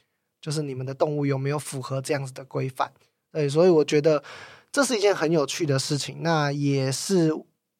[0.46, 2.88] 就是你们的动物有没有符合这样子的规范。
[3.32, 4.22] 对，所以我觉得
[4.70, 6.18] 这是一件很有趣的事情。
[6.20, 7.32] 那也是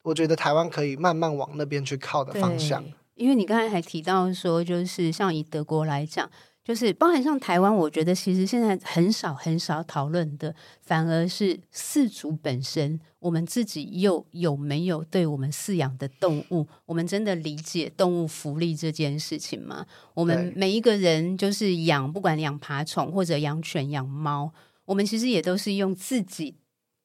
[0.03, 2.83] 我觉得台湾可以慢慢往那边去靠的方向。
[3.15, 6.29] 因为你刚才还提到说，就是像以德国来讲。
[6.67, 19.85] 就是包含像台湾，我觉得其实现在很少很少讨论的，反而是饲主本身，我们自己又有没有对我们饲养的动物，我们真的理解动物福利这件事情吗？
[20.13, 24.51] 我们每一个人就是养，不管养爬虫或者养犬养猫，
[24.83, 26.57] 我们其实也都是用自己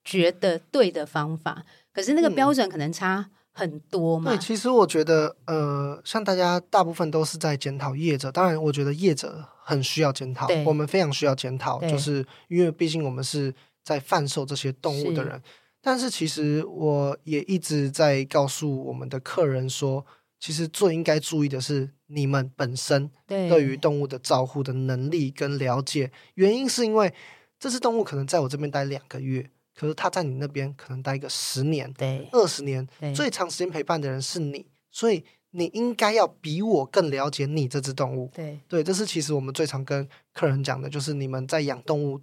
[0.03, 3.31] 觉得对的方法，可是那个标准可能差。
[3.53, 4.31] 很多嘛？
[4.31, 15.41] 对，其实我觉得，呃，像大家大部分都是在检讨业者，当然，我觉得业者很需要检讨，我们非常需要检讨，就是因为毕竟我们是在贩售这些动物的人。
[15.85, 20.07] 但是，其实我也一直在告诉我们的客人说，
[20.39, 26.11] 其实最应该注意的是你们本身对于动物的照护的能力跟了解。
[26.35, 27.13] 原因是因为
[27.59, 29.51] 这只动物可能在我这边待两个月。
[29.75, 38.31] 可是他在你那边可能待个十年、对，二十年，最长时间陪伴的人是你，所以你应该要比我更了解你这只动物。
[38.35, 42.21] 对，对，这是其实我们最常跟客人讲的，就是你们在养动物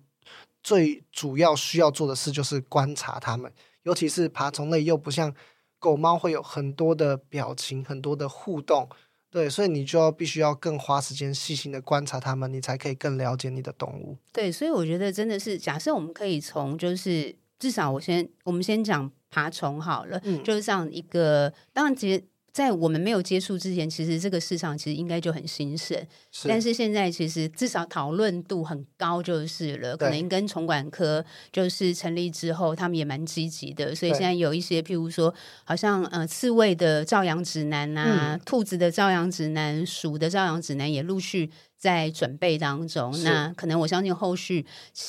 [0.61, 3.51] 最主要需要做的事就是观察它们，
[3.83, 5.33] 尤其是爬虫类，又不像
[5.79, 8.89] 狗猫会有很多的表情、很多的互动。
[9.32, 14.17] 对，所以你就要必须要更花时间细心的观察它们，你才可以更了解你的动物。
[14.32, 22.23] 对，所以我觉得真的是，假设我们可以从就是至少我先我们先讲爬虫好了，嗯，就是这样一个，当然其实。
[22.60, 25.97] 在我们没有接触之前，其实这个市场其实应该就很兴盛，
[26.30, 29.95] 是，但是现在其实至少讨论度很高就是了。
[29.95, 35.34] 可能跟重管科就是成立之后，他们也蛮积极的，所以现在有一些譬如说，
[35.64, 41.49] 好像呃刺猬的照养指南啊，嗯、兔子的照养指南，鼠的照养指南也陆续。
[41.80, 44.65] 在准备当中，那可能我相信后续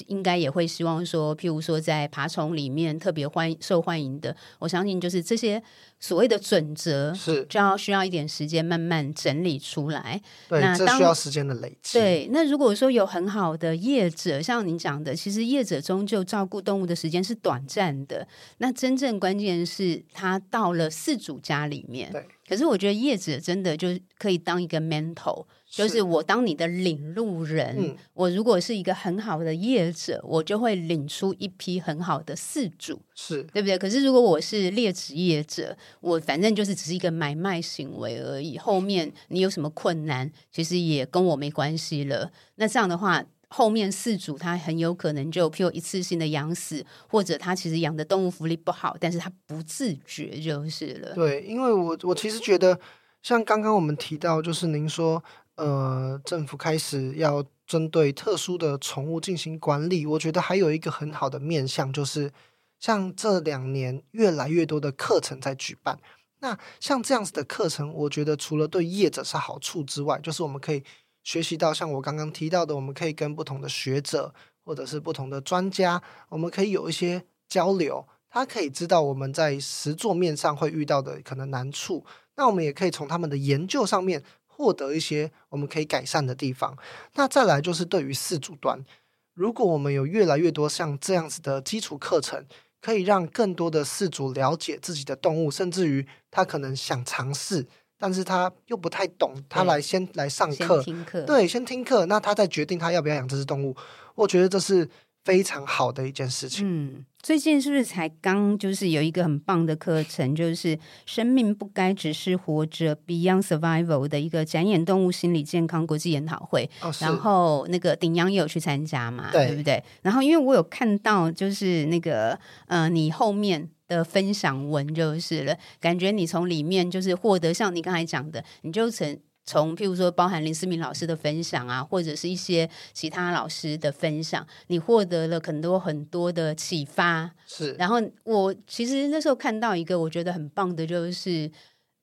[0.07, 5.61] 应该也会希望说，譬如说在爬虫里面特别欢受欢迎的，我相信就是这些
[5.99, 10.23] 所谓的准则是就要需要一点时间慢慢整理出来。
[10.49, 11.99] 对，那这需要时间的累积。
[11.99, 18.25] 对，那如果说有很好的业者，像您讲的，其实业者终究照顾动物的时间是短暂的，
[18.59, 22.13] 那真正关键是他到了饲主家里面。
[22.13, 25.45] 对，可是我觉得业者真的就可以当一个 mentor。
[25.71, 33.79] 就是我当你的领路人，嗯，我如果是一个很好的业者，我就会领出一批很好的饲主，是对不对？
[33.79, 38.59] 可是如果我是劣职业者，我反正就是只是一个买卖行为而已。
[38.59, 42.33] 后面你有什么困难，其实也跟我没关系了。
[42.57, 51.15] 那这样的话，后面饲主他很有可能就譬如一次性的养死，或者他其实养的动物福利不好，但是他不自觉就是了。
[51.15, 52.81] 对，因为我我其实觉得，
[53.23, 55.23] 像刚刚我们提到，就是您说。
[55.61, 62.33] 呃，政府开始要针对特殊的宠物进行管理，我觉得还有一个很好的面向，就是
[62.79, 66.01] 像这两年越来越多的课程在举办。
[66.39, 70.83] 那像这样子的课程，我觉得除了对业者是好处之外，就是我们可以
[71.23, 74.33] 学习到像我刚刚提到的，我们可以跟不同的学者
[74.65, 82.03] 或者是不同的专家，我们可以有一些交流，他可以知道我们在实作面上会遇到的可能难处，
[82.37, 84.25] 那我们也可以从他们的研究上面。
[84.61, 86.77] 获得一些我们可以改善的地方。
[87.15, 88.85] 那再来就是对于饲主端，
[89.33, 92.45] 如果我们有越来越多像这样子的基础课程，
[92.83, 97.67] 可以让更多的饲主了解自己的动物，甚至于他可能想尝试，
[97.99, 103.75] 但是他又不太懂，他来先来上课，听课，对，先听课，那他再决定他要不要养这只动物。
[104.15, 104.87] 我觉得这是。
[105.25, 106.67] 非常好的一件事情。
[106.67, 116.69] 嗯，最近是不是才刚就是有一个很棒的课程，就是生命不该只是活着 Beyond Survival 的一个展演动物心理健康国际研讨会。
[116.81, 119.83] 哦，然后那个顶阳也有去参加嘛，对，对不对？
[120.03, 129.21] 然后因为我有看到就是那个呃，你后面的分享文就是了，感觉你从里面就是获得像你刚才讲的，你就曾。
[129.51, 137.29] 从譬如说，包含林思明老师的分享啊，或者是一些其他老师的分享，你获得了很多很多的启发。
[137.49, 141.51] 是，然后我其实那时候看到一个我觉得很棒的，就是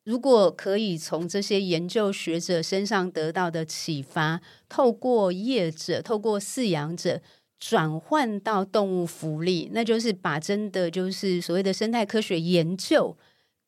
[0.03, 7.21] 如果可以从这些研究学者身上得到的启发，透过业者、透过饲养者
[7.57, 13.17] 转换到动物福利，那就是把真的就是所谓的生态科学研究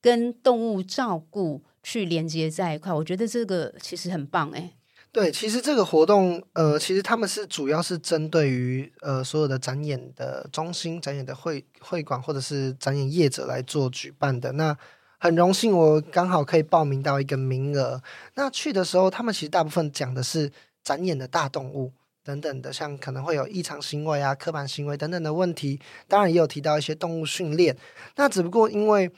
[0.02, 1.62] 跟动物照顾。
[1.82, 4.72] 去连接在一块，我觉得这个其实很棒哎。
[5.12, 14.52] 对，其实这个活动，呃，其实他们是主要是针对于呃所有的展演的中心、展演的会会馆或者是展演业者来做举办的。
[14.52, 14.76] 那
[15.18, 18.00] 很荣幸，我刚好可以报名到一个名额。
[18.34, 20.52] 那去的时候，他们其实大部分讲的是
[20.84, 25.80] 展演的大动物等等的，像可能会有异常行为啊、刻板行为等等的问题。
[26.06, 27.76] 当然也有提到一些动物训练。
[28.14, 29.10] 那只不过因为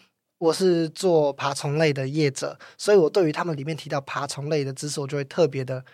[0.43, 5.84] 我是做爬虫类的业者，所以我对于他们里面提到爬虫类的知识，我就会特别的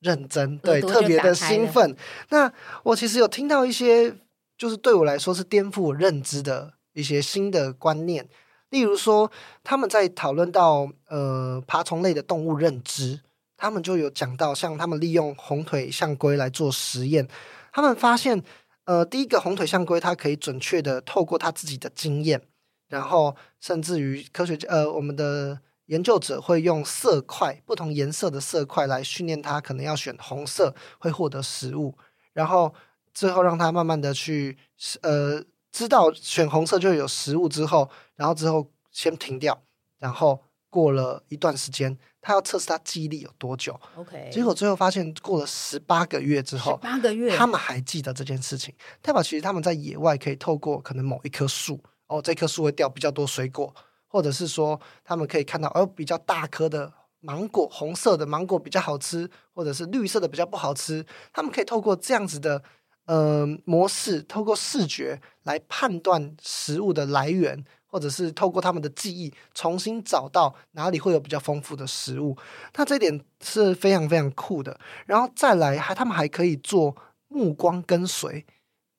[0.00, 1.94] 认真，对，特别的兴奋。
[2.30, 2.50] 那
[2.84, 4.14] 我其实有听到一些，
[4.56, 8.26] 就是对我来说是颠覆我认知的一些新的观念。
[8.70, 9.30] 例如说，
[9.62, 13.20] 他们在讨论到呃爬虫类的动物认知，
[13.58, 17.28] 他们就有讲到，像他们利用红腿象龟来做实验，
[17.70, 18.42] 他们发现，
[18.86, 22.40] 呃，第一个红腿象龟它可以准确的透过它自己的经验。
[22.88, 31.96] 然后，甚至于科学家，呃，我们的研究者会用色块，不同颜色的色块来训练它，可能要选红色会获得食物，
[32.32, 32.74] 然后
[33.12, 34.56] 最后让它慢慢的去，
[35.02, 39.62] 呃，知道选红色就有食物之后，然后之后先停掉，
[39.98, 43.78] 然后过了一段时间，他要测试他记忆力有多久。
[43.96, 53.72] OK，结果最后发现过了十八个月之后，八个月，他们还记得这件事情，代表其实他们在野外可以透过可能某一棵树，哦，这棵树会掉比较多水果，
[54.08, 62.62] 或者是说他们可以看到哦比较大颗的芒果，红色的芒果比较好吃，或者是绿色的比较不好吃，他们可以透过这样子的。
[63.08, 72.36] 呃，模式透过视觉来判断食物的来源，或者是透过他们的记忆重新找到哪里会有比较丰富的食物。
[72.76, 74.78] 那这点是非常非常酷的。
[75.06, 76.94] 然后再来，还他们还可以做
[77.28, 78.44] 目光跟随，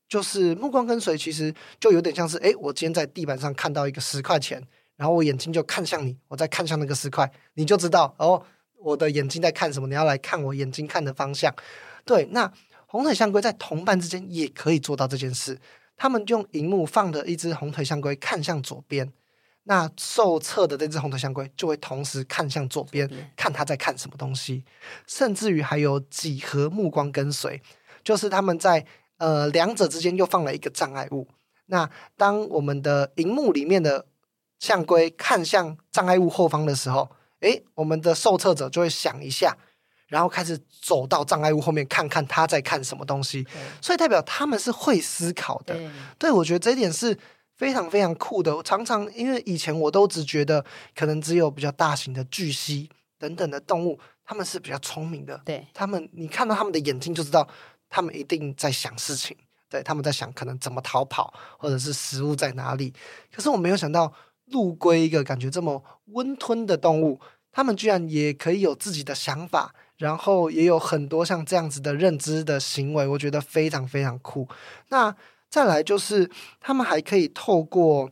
[0.09, 4.61] 就是目光跟随，其实就有点像是，诶，我今天在地板上看到一个十块钱，
[4.97, 8.43] 然后我眼睛就看向你，我再看向那个十块，你就知道哦，
[8.79, 11.55] 我的眼睛在看什么，你要来看我眼睛看的方向。
[12.03, 12.51] 对，那。
[12.91, 15.55] 红腿象龟在同伴之间也可以做到这件事。
[15.95, 19.13] 他们用荧幕放的一只红腿象龟看向左边，
[19.65, 23.07] 那受测的这只红腿象龟就会同时看向左边，
[23.37, 24.65] 看他在看什么东西。
[25.05, 27.61] 甚至于还有几何目光跟随，
[28.03, 28.83] 就是他们在
[29.19, 31.27] 呃两者之间又放了一个障碍物。
[31.67, 34.07] 那当我们的荧幕里面的
[34.57, 37.07] 象龟看向障碍物后方的时候，
[37.41, 39.55] 诶，我们的受测者就会想一下。
[40.07, 43.45] 然后开始走到障碍物后面，看看他在看什么东西，
[43.79, 45.75] 所以代表他们是会思考的。
[45.75, 47.15] 对，对，我觉得这一点是
[47.57, 48.51] 非常非常酷的。
[48.63, 50.65] 常常因为以前我都只觉得
[50.95, 52.89] 可能只有比较大型的巨蜥
[53.19, 55.39] 等等的动物，他们是比较聪明的。
[55.45, 57.47] 对，他们你看到他们的眼睛就知道，
[57.89, 59.35] 他们一定在想事情。
[59.67, 62.93] 对，他们在想可能怎么逃跑，或者是食物在哪里。
[63.31, 64.13] 可是我没有想到，
[64.45, 67.19] 陆龟一个感觉这么温吞的动物，
[67.51, 69.73] 他们居然也可以有自己的想法。
[69.97, 74.47] 然后也有很多像这样子的认知的行为，我觉得非常非常酷。
[74.87, 75.13] 那
[75.49, 76.31] 再来就是，
[76.61, 78.09] 他们还可以透过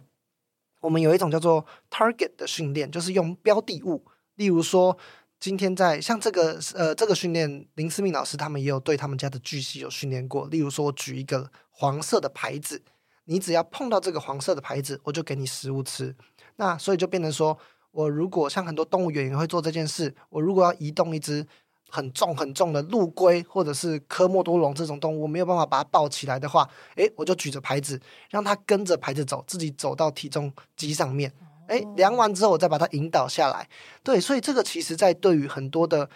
[0.81, 4.03] 我们有一种叫做 target 的训练，就是用标的物，
[4.35, 4.97] 例如说
[5.39, 10.47] 今天在像这个呃这个训练，林思敏老师他们也有对他们家的巨蜥有训练过。
[10.47, 12.81] 例如说，我举一个黄色的牌子，
[13.25, 16.15] 你只要碰到这个黄色的牌子，我就给你食物吃。
[16.55, 17.57] 那所以就变成说，
[17.91, 21.45] 我如果像很多动物园也会做这件事，我如果要移动一只。
[21.89, 27.97] 很重很重的陆龟或者是科莫多龙这种动物，没有办法把它抱起来的话，诶，我就举着牌子，
[28.29, 31.31] 让它跟着牌子走，自己走到体重机上面，
[31.67, 33.67] 诶，量完之后我再把它引导下来。
[34.03, 36.09] 对，所以这个其实在对于很多的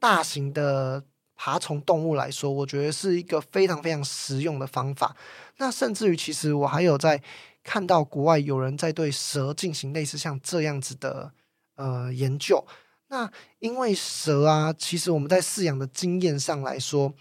[0.00, 1.02] 大型的
[1.36, 5.16] 爬虫动物来说，我觉得是一个非常非常实用的方法。
[5.58, 7.22] 那甚至于，其实我还有在
[7.62, 11.32] 看到国外有人在对蛇进行类似像这样子的
[11.76, 12.64] 呃研究。
[13.08, 17.14] 那因为蛇啊，其实我们在饲养的经验上来说，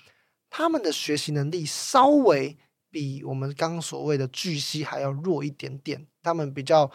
[0.49, 2.57] 他们的学习能力稍微
[2.89, 6.07] 比我们刚刚所谓的巨蜥还要弱一点点。
[6.21, 6.89] 他们比较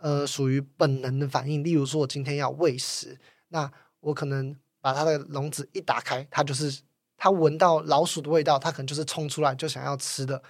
[0.00, 3.18] 呃属于本能的反应，例如说我今天要喂食，
[3.48, 3.70] 那
[4.00, 6.82] 我可能把它的笼子一打开，它就是
[7.16, 10.42] 它闻到老鼠的味道，它可能就是冲出来就想要吃的。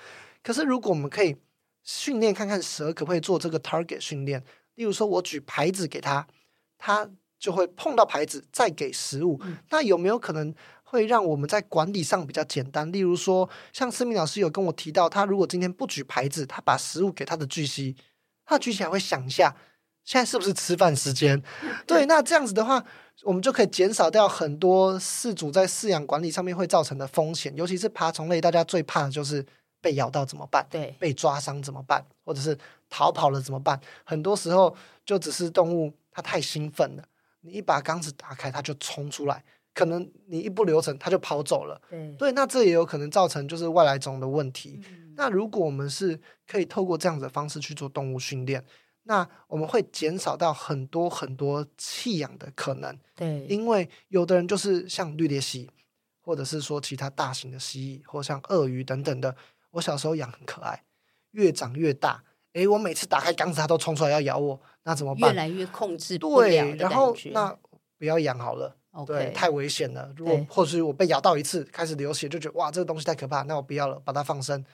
[0.42, 1.36] 可是如果我们可以
[1.82, 4.42] 训练看看蛇可不可以做这个 target 训练，
[4.74, 6.26] 例如说我举牌子给它，
[6.78, 7.10] 它。
[7.36, 9.38] 就会碰到牌子，再给食物。
[9.42, 12.90] 嗯、那有没有可能会让我们在管理上比较简单？
[12.90, 17.94] 例如说，像思明老师有跟我提到，他如果今天不举牌子，他把食物给他的巨蜥，
[18.44, 19.54] 他举起来会想一下，
[20.04, 21.42] 现在是不是吃饭时间？
[21.86, 22.84] 对，那这样子的话，
[23.22, 29.44] 我们就可以减少掉很多饲主在饲养管理上面会造成的风险，尤其是爬虫类，大家最怕的就是
[29.80, 30.66] 被咬到怎么办？
[30.70, 32.04] 对，被抓伤怎么办？
[32.24, 32.56] 或者是
[32.90, 33.80] 逃跑了怎么办？
[34.04, 34.76] 很多时候
[35.06, 37.04] 就只是动物它太兴奋了。
[37.40, 41.80] 你一把缸子打开，它就冲出来，可能你一不留神，它就跑走了。
[41.90, 44.80] 对，对，那这也有可能造成就是外来种的问题。
[44.88, 45.03] 嗯。
[45.16, 48.64] 那如果我们是可以透过这样子的方式去做动物训练，
[49.04, 52.98] 那我们会减少到很多很多弃养的可能。
[53.14, 55.70] 对，因为有的人就是像绿鬣蜥，
[56.20, 59.36] 或者是说其他大型的蜥蜴，或像鳄鱼等等的，
[59.72, 60.84] 我小时候养很可爱，
[61.32, 62.24] 越长越大。
[62.54, 65.32] 诶，我每次打开缸子，它都冲出来要咬我，那怎么办？
[65.32, 66.46] 越来越控制不了。
[66.46, 67.52] 对，然后那
[67.98, 70.12] 不要养好了对，太危险了。
[70.16, 74.64] 如果或许我被咬到一次，开始流血，就觉得哇，这个东西太可怕，那我不要了，把它放生。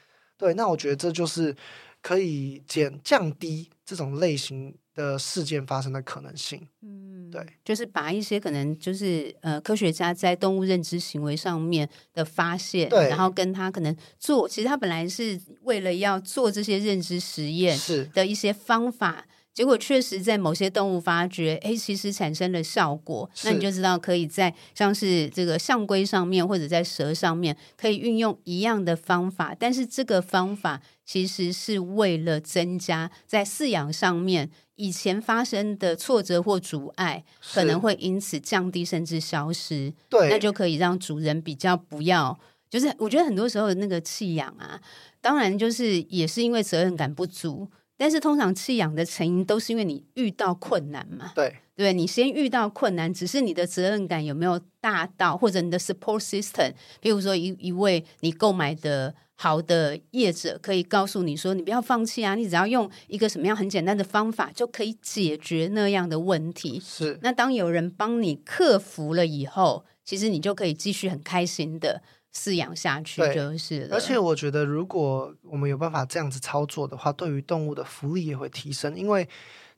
[0.40, 1.54] 对，那我觉得这就是
[2.02, 6.66] 可以减降低这种类型的事件发生的可能性。
[6.80, 7.10] 嗯。
[7.30, 23.28] 对，就是把一些可能就是呃科学家在动物认知行为上面的发现，对，然后跟他可能做，其实他本来是为了要做这些认知实验是的一些方法，结果确实在某些动物发觉，哎，其实产生了效果。
[23.44, 29.54] 那你就知道可以在像是这个象龟上面，或者在蛇上面，可以运用一样的方法。
[29.58, 39.92] 但是这个方法其实是为了增加在饲养上面以前发生的挫折或阻碍，可能会因此降低甚至消失。
[40.08, 42.38] 对，那就可以让主人比较不要。
[42.70, 44.80] 就是我觉得很多时候那个弃养啊，
[45.20, 47.68] 当然就是也是因为责任感不足。
[48.00, 51.32] 但是通常弃养的成因都是因为你遇到困难嘛？
[51.34, 66.80] 对，对，你先遇到困难，只是你的责任感有没有大到，或者你的 support system，比如说一一位你购买的好的业者可以告诉你说，你不要放弃啊，你只要用一个什么样很简单的方法就可以解决那样的问题。
[66.82, 72.00] 是，那当有人帮你克服了以后，其实你就可以继续很开心的。
[72.34, 78.96] 饲养下去就是了，而且我觉得，如果我们有办法这样子操作的话，对于动物的福利也会提升。
[78.96, 79.28] 因为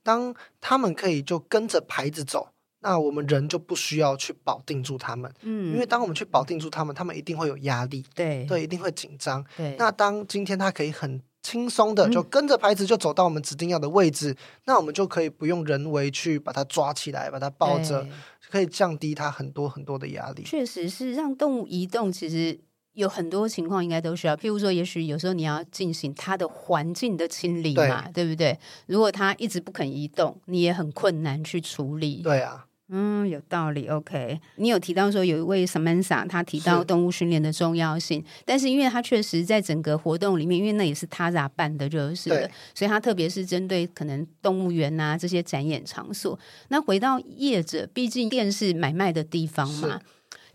[0.03, 2.49] 当他们可以就跟着牌子走，
[2.81, 5.33] 那我们人就不需要去保定住他们。
[5.41, 9.43] 嗯，因为当我们去保定住他们，他们一定会有压力，对对，一定会紧张。
[9.57, 14.37] 对，那当今天他可以很轻松的就跟着牌子就走到我们指定要的位置，嗯，
[14.67, 18.07] 那我们就可以不用人为去把它抓起来，把它抱着。
[18.53, 20.43] 可以降低它很多很多的压力。
[20.43, 22.61] 确实是让动物移动，其实
[22.93, 24.37] 有很多情况应该都需要。
[24.37, 28.59] 譬如说，也许有时候你要进行它的环境的清理嘛，对，对不对？
[28.85, 32.17] 如果它一直不肯移动，你也很困难去处理。
[32.17, 32.67] 对啊。
[32.95, 33.89] 嗯，有道理。
[33.89, 46.39] OK，你有提到说有一位 Samantha，他提到动物训练的重要性，但是因为他确实在整个活动里面，因为那也是 TAZA 办的，就是了，所以他特别是针对可能动物园啊这些展演场所。
[46.69, 50.01] 那回到业者，毕竟店是买卖的地方嘛，是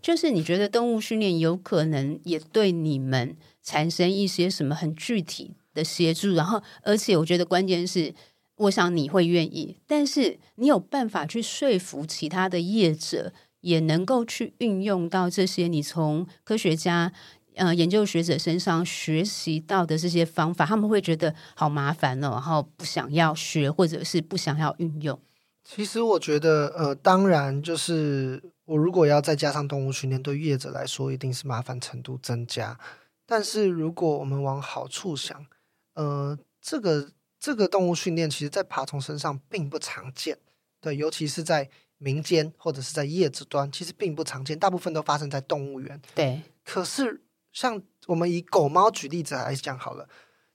[0.00, 6.34] 就是你觉得动物训练有可能也对你们产生一些什么很具体的协助？
[6.34, 8.14] 然后，而且我觉得关键是。
[8.58, 17.12] 我想你会愿意，但是你有办法去说服其他的业者，也能够去运用到这些你从科学家、
[17.54, 25.18] 呃研究学者身上学习到的这些方法，他们会觉得好麻烦哦，然后不想要学，或者是不想要运用。
[25.62, 32.78] 其实我觉得，呃，当然就是我如果要再加上动物训练，对业者来说一定是麻烦程度增加。
[33.24, 35.46] 但是如果我们往好处想，
[35.94, 37.12] 呃，这个。
[37.40, 40.36] 这个动物训练其实，在爬虫身上并不常见，
[40.80, 46.00] 对，尤其是在民间或者是在业者端，其实并不常见，大部分都发生在动物园。
[46.14, 47.22] 对，可是
[47.52, 50.08] 像我们以狗猫举例子来讲好了，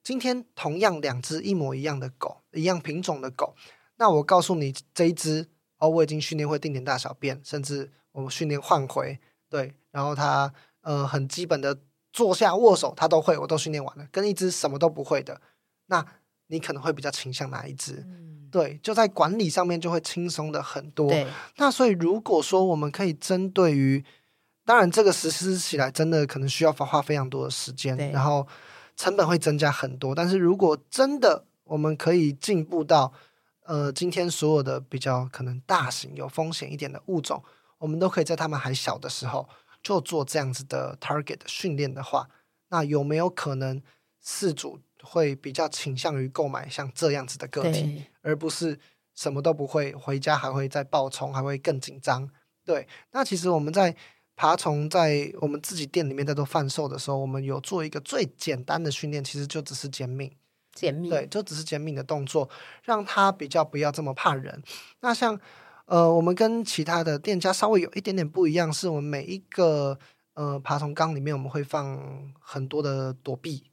[0.04, 3.56] 今天同样两只一模一样的狗，一样品种的狗，
[3.96, 9.18] 那我告诉你这一只哦，我已经训练会定点大小便，甚至我训练换回，
[9.50, 11.80] 对，然后它呃很基本的
[12.12, 15.40] 坐下握手，它都会，我都训练完了，跟一只什么都不会的，
[15.86, 16.06] 那。
[16.48, 18.04] 你可能会比较倾向哪一只？
[18.08, 21.10] 嗯、对，就在管理上面就会轻松的很多。
[21.10, 21.26] 对
[21.58, 24.04] 那所以如果说我们可以针对于，
[24.66, 28.48] 当然这个实施起来真的可能需要花非常多的时间，然后
[28.96, 30.14] 成本会增加很多。
[30.14, 33.12] 但是如果真的我们可以进步到，
[33.66, 37.44] 呃，今天所有的比较可能大型有风险一点的物种，
[37.80, 39.48] 我们都可以在它们还小的时候
[39.82, 42.30] 就做这样子的 target 训练的话，
[42.70, 43.82] 那有没有可能
[44.24, 44.80] 饲主？
[45.04, 48.80] 会比较倾向于购买像这样子的个体，而不是
[49.14, 52.30] 什么都不会，回家还会再爆冲，还会更紧张。
[52.66, 53.96] 对，那其实我们在
[54.36, 60.32] 爬虫在我们自己店里面在做贩售的时候，我们有做一个最简单的训练，其实就只是减敏，
[60.74, 62.50] 减敏，对，就只是减敏的动作，
[62.84, 64.64] 让它比较不要这么怕人。
[65.02, 65.40] 那像
[65.86, 70.00] 呃，我们跟其他的店家稍微有一点点不一样，是我们每一个
[70.34, 73.66] 呃爬虫缸里面我们会放很多的躲避。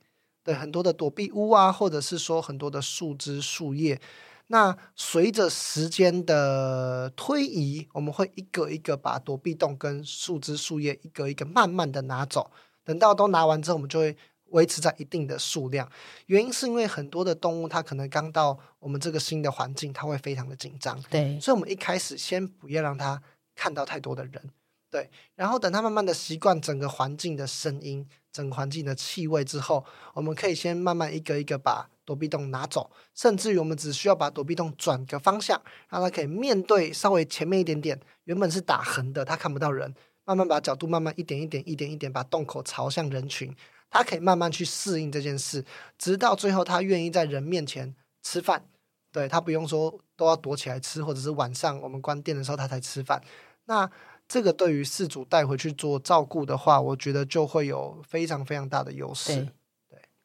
[0.43, 4.01] 对，很多的躲避屋啊，或者是说很多的树枝、树叶，
[4.47, 12.51] 那随着时间的推移，我们会一个一个把躲避洞跟树枝、树叶一个一个慢慢的拿走。
[12.85, 14.17] 等到都拿完之后，我们就会
[14.47, 15.89] 维持在一定的数量。
[16.27, 21.01] 原因是因为很多的动物它可能刚到我们这个新的环境，它会非常的紧张。
[21.11, 23.23] 对，所以我们一开始先不要让它
[23.55, 24.51] 看到太多的人。
[24.91, 28.09] 对，然后等他慢慢的习惯整个环境的声音。
[28.33, 29.85] 整个环境的气味之后，
[30.15, 38.01] 我们可以先慢慢一个一个把躲避洞拿走，甚至于我们只需要把躲避洞转个方向，让它可以面对稍微前面一点点。
[38.27, 39.93] 原本是打横的，它看不到人，
[40.25, 43.53] 慢慢把角度慢慢一点一点、一点一点把洞口朝向人群，
[43.91, 45.65] 它可以慢慢去适应这件事，
[45.99, 48.65] 直到最后它愿意在人面前吃饭。
[49.11, 53.21] 对，它不用说都要躲起来吃，或者是晚上我们关店的时候它才吃饭。
[53.65, 53.91] 那
[54.31, 59.49] 这个对于事主带回去做照顾的话，我觉得就会有非常非常大的优势。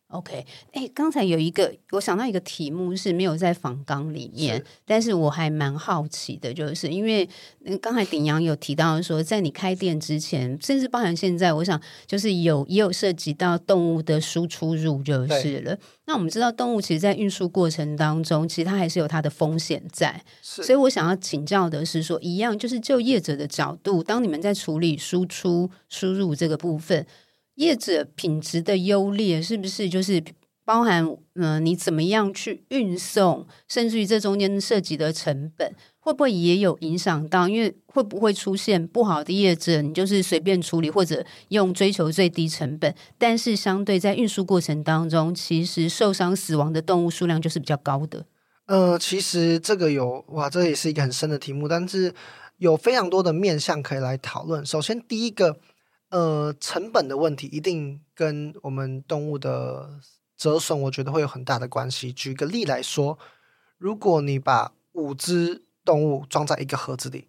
[0.10, 7.28] OK，哎，刚才有一个，我想到一个题目是没有在访纲里面，但是我还蛮好奇的，就是因为
[7.82, 15.76] 刚才鼎阳有提到说，在你开店之前，甚至包含现在，我想就是有也有涉及到动物的输出入就是了。
[16.06, 27.06] 那我们知道，动物其实，在运输过程当中，其实它还是有它的风险在，所以我想要请教的是说，一样就是就业者的角度，当你们在处理输出输入这个部分。
[27.56, 30.24] 业者品质的优劣是不是就是
[30.64, 37.48] 包含嗯、你怎么样去运送，甚至于这中间涉及的成本，会不会也有影响到？
[37.48, 48.26] 因为会不会出现不好的业者，你就是随便处理或者用追求最低成本，但是相对在运输过程当中，其实受伤死亡的动物数量就是比较高的。
[48.66, 52.12] 呃，其实这个有哇，这也是一个很深的题目，但是
[52.58, 54.66] 有非常多的面向可以来讨论。
[54.66, 55.60] 首先，第一个。
[56.10, 60.00] 呃，成本的问题一定跟我们动物的
[60.38, 62.14] 折损，我觉得会有很大的关系。
[62.14, 63.18] 举个例来说，
[63.78, 67.28] 如果你把五只动物装在一个盒子里，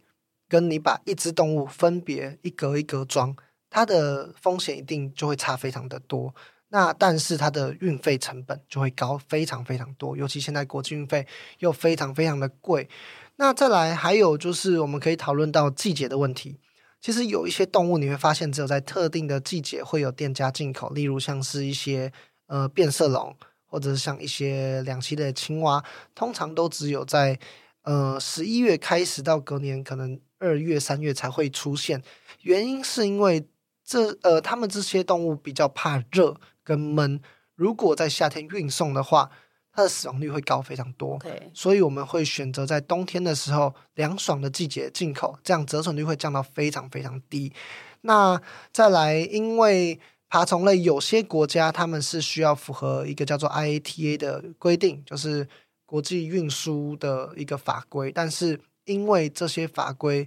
[0.48, 3.34] 跟你把一只动物分别一格一格装，
[3.68, 6.34] 它的风险一定就会差非常的多。
[6.68, 11.26] 那但是它的运费成本就会高非常非常多，尤其现在国际运费
[11.60, 12.88] 又非常非常的贵。
[13.36, 16.58] 那再来还有就是我们可以讨论到季节的问题。
[17.06, 22.12] 其实有一些动物，你会发现只有在特定的季节会有店家进口，例如像是一些
[22.48, 23.32] 呃变色龙，
[23.64, 25.84] 或者是像一些两栖类的青蛙，
[26.16, 27.38] 通常都只有在
[27.82, 32.02] 呃十一月开始到隔年可能二月、三月才会出现。
[32.42, 33.46] 原因是因为
[33.84, 36.34] 这呃，他们这些动物比较怕热
[36.64, 37.20] 跟闷，
[37.54, 39.30] 如果在夏天运送的话。
[39.76, 41.18] 它的死亡率会高非常多
[41.52, 47.52] 所以我们会选择在冬天的时候凉爽的季节进口，这样折损率会降到非常非常低。
[48.00, 48.40] 那
[48.72, 50.00] 再来，因为
[50.30, 55.46] 爬虫类有些国家他们是需要符合一个叫做 IATA 的规定，就是
[55.84, 60.26] 国际运输的一个法规，但是因为这些法规，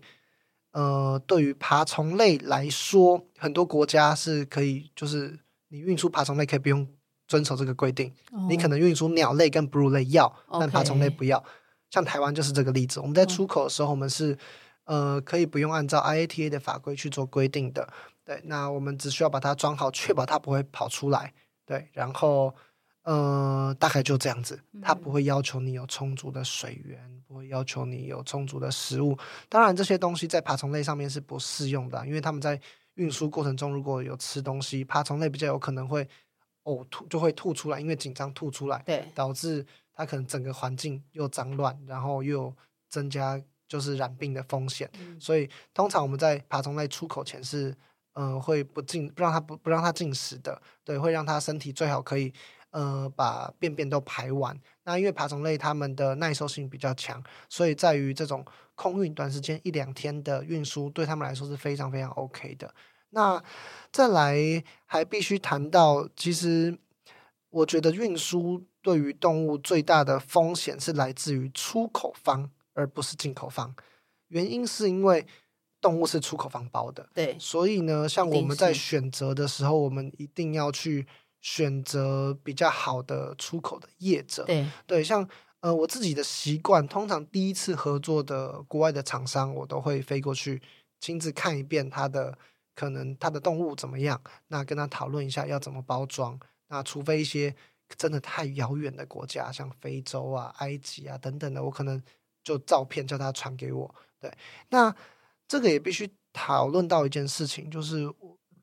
[0.73, 5.39] 呃，对于爬虫类来说，很多国家是可以，就是
[5.69, 6.87] 你运输爬虫类可以不用。
[7.29, 8.11] 遵守这个规定，
[8.49, 11.41] 你可能运输鸟类跟哺乳类要，但爬虫类不要。
[11.91, 12.99] 像台湾就是这个例子。
[12.99, 14.35] 我们在出口的时候，我们是
[14.85, 17.87] 呃可以不用按照 IATA 的法规去做规定的。
[18.25, 21.31] 对，那我们只需要把它装好，确保它不会跑出来。
[21.67, 22.53] 对，然后
[23.03, 29.15] 呃大概就这样子，它不会要求你有充足的水源，不会要求你有充足的食物。
[29.47, 32.59] 当然这些东西在爬虫类上面是不适用的，因为他们在
[32.95, 36.07] 运输过程中如果有吃东西，爬虫类比较有可能会。
[36.69, 42.53] 呕吐就会吐出来，因为紧张吐出来，对，导致它可能整个环境又脏乱，然后又
[42.87, 44.89] 增加就是染病的风险。
[44.99, 47.75] 嗯、所以通常我们在爬虫类出口前是，
[48.13, 52.33] 呃，会不进不让它不不让它进食的，对，会让它身体最好可以
[52.71, 54.55] 呃把便便都排完。
[54.83, 58.45] 那因为爬虫类它们的耐受性比较强，所以在于这种
[58.75, 62.73] 空运短时间一两天的运输，对他们来说是非常非常 OK 的。
[63.11, 63.43] 那
[63.91, 66.77] 再来还必须谈到，其实
[67.49, 73.75] 我觉得运输对于动物最大的风险是来自于出口方，而不是进口方。
[74.27, 75.25] 原因是因为
[75.81, 81.07] 动物是出口方包的，对，所以呢，像我们在选择的时候，我们一定要去
[81.41, 84.43] 选择比较好的出口的业者。
[84.43, 85.27] 对对，像
[85.61, 90.61] 呃我自己的习惯，通常第一次合作的国外的厂商，我都会飞过去
[90.99, 92.37] 亲自看一遍他的。
[92.79, 94.21] 可能他的动物怎么样？
[94.47, 96.39] 那跟他讨论一下要怎么包装。
[96.69, 97.53] 那除非一些
[97.97, 102.01] 真的太遥远的国家，像非洲啊、埃及啊等等的，我可能
[102.41, 103.93] 就照片叫他传给我。
[104.17, 104.33] 对，
[104.69, 104.95] 那
[105.45, 108.09] 这个也必须讨论到一件事情，就是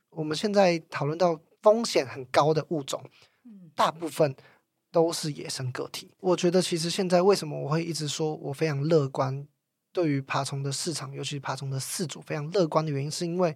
[0.08, 3.04] 我们现在讨论到风险很高的物种，
[3.74, 4.34] 大部分
[4.90, 6.14] 都是野生个体。
[6.20, 9.46] 我觉得其实现在为什么我会一直说我非常乐观，
[9.92, 13.54] 对于爬虫的市场，尤其是爬虫的饲主非常乐观的原因，是因为。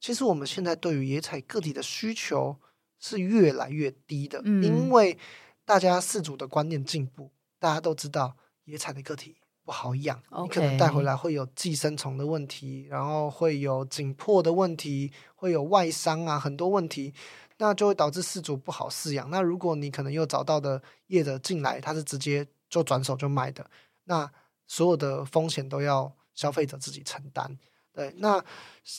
[0.00, 2.56] 其实我们现在对于野采个体的需求
[2.98, 5.18] 是越来越低的，嗯、因为
[5.64, 8.34] 大家饲主的观念进步，大家都知道
[8.64, 17.14] 野采的个体不好养.你可能带回来会有寄生虫的问题，然后会有紧迫的问题，会有外伤啊，很多问题，
[17.58, 19.30] 那就会导致饲主不好饲养。
[19.30, 23.70] 那如果你可能又找到的业者进来，他是直接就转手就卖的，
[24.04, 24.30] 那
[24.66, 27.58] 所有的风险都要消费者自己承担。
[27.92, 28.44] 对，那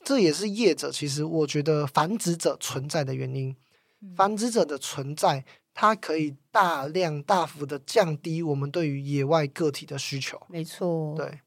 [0.04, 3.56] 这也是业者其实我觉得繁殖者存在的原因。
[4.16, 10.42] 繁殖者的存在，它可以大量大幅的降低我们对于野外个体的需求。
[10.50, 11.40] 没错，对，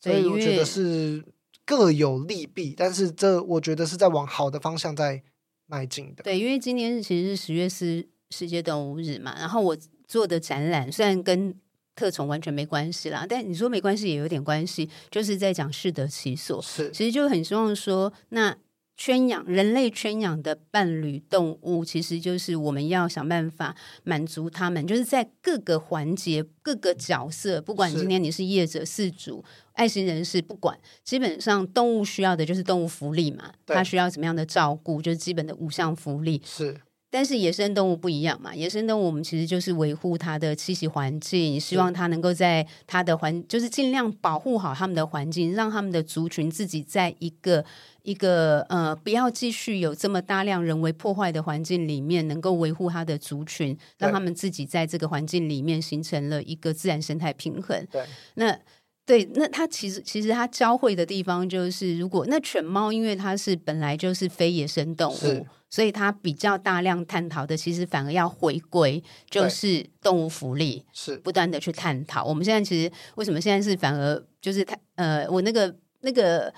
[0.00, 1.24] 所以我觉得是
[1.64, 5.20] 各有利弊，但是这我觉得是在往好的方向在
[5.66, 6.22] 迈进的。
[6.22, 9.76] 对，因为今天其实是十月四世界动物日嘛，然后我
[10.06, 11.52] 做的展览虽然跟
[11.96, 18.56] 特宠完全没关系啦，但你说没关系也有点关系，就是在讲适得其所，是，其实就很希望说那。
[18.98, 29.44] 圈养人类圈养的伴侣动物，其实就是我们要想办法满足他们，就是在各个环节、各个角色，不管今天你是业者、饲主、
[29.74, 36.80] 爱心人士，不管，基本上动物需要的就是动物福利嘛，它需要什么样的照顾，就是基本的五项福利是。
[37.16, 47.64] 但是野生动物不一样嘛，野生动物我们其实就是维护它的栖息环境，希望它能够在它的环，就是尽量保护好它们的环境，让它们的族群自己在一个
[48.02, 57.82] 一个呃不要继续有这么大量人为破坏的环境里面，能够维护它的族群，让他们自己在这个环境里面形成了一个自然生态平衡。
[57.90, 58.04] 对，
[58.34, 58.58] 那。
[59.06, 72.24] 对，那它其实其实它交汇的地方就是，如果那犬猫，因为它是本来就是非野生动物，所以他比较大量探讨的，其实反而要回归，就是动物福利，是不断的去探讨。
[72.24, 76.52] 我们现在其实为什么现在是反而就是他呃，我那个那个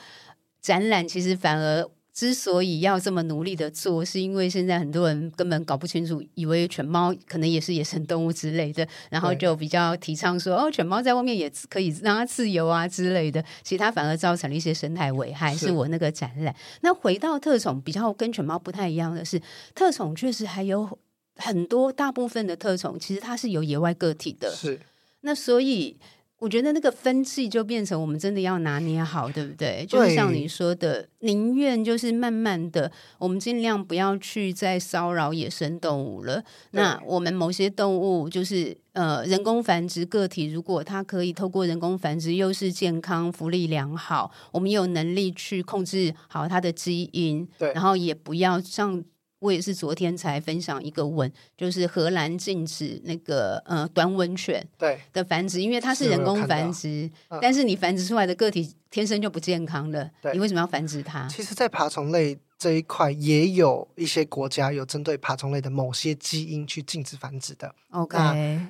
[0.60, 1.88] 展览其实反而。
[2.18, 15.54] 之所以要这么努力的做，是因为现在很多人根本搞不清楚，以为犬猫可能也是野生动物之类的，然后就比较提倡说，哦，犬猫在外面也可以让它自由啊之类的，其实它反而造成了一些生态危害。
[15.54, 16.52] 是我那个展览。
[16.80, 19.40] 那回到特宠，比较跟犬猫不太一样的是，
[19.72, 20.98] 特宠确实还有
[21.36, 24.50] 很多大部分的特宠，其实它是有野外个体的。
[24.50, 24.80] 是。
[25.20, 25.96] 那所以。
[26.38, 29.84] 我觉得那个分际就变成我们真的要拿捏好，对不对？
[29.86, 36.42] 就是像你说的，宁愿就是慢慢的，我们尽量不要去再骚扰野生动物了。
[36.70, 49.02] 那我们某些动物就是呃人工繁殖个体，如果它可以透过人工繁殖，又是健康、福利良好，我们有能力去控制好它的基因，对，然后也不要像。
[49.40, 61.28] 我也是昨天才分享一个文，就是荷兰禁止那个呃短吻犬对的繁殖，因为它是人工繁殖，嗯、但是你繁殖出来的个体天生就不健康的，你为什么要繁殖它？
[61.28, 67.72] 其实，在爬虫类这一块，也有一些国家有针对爬虫类的某些基因去禁止繁殖的。
[67.90, 68.18] OK，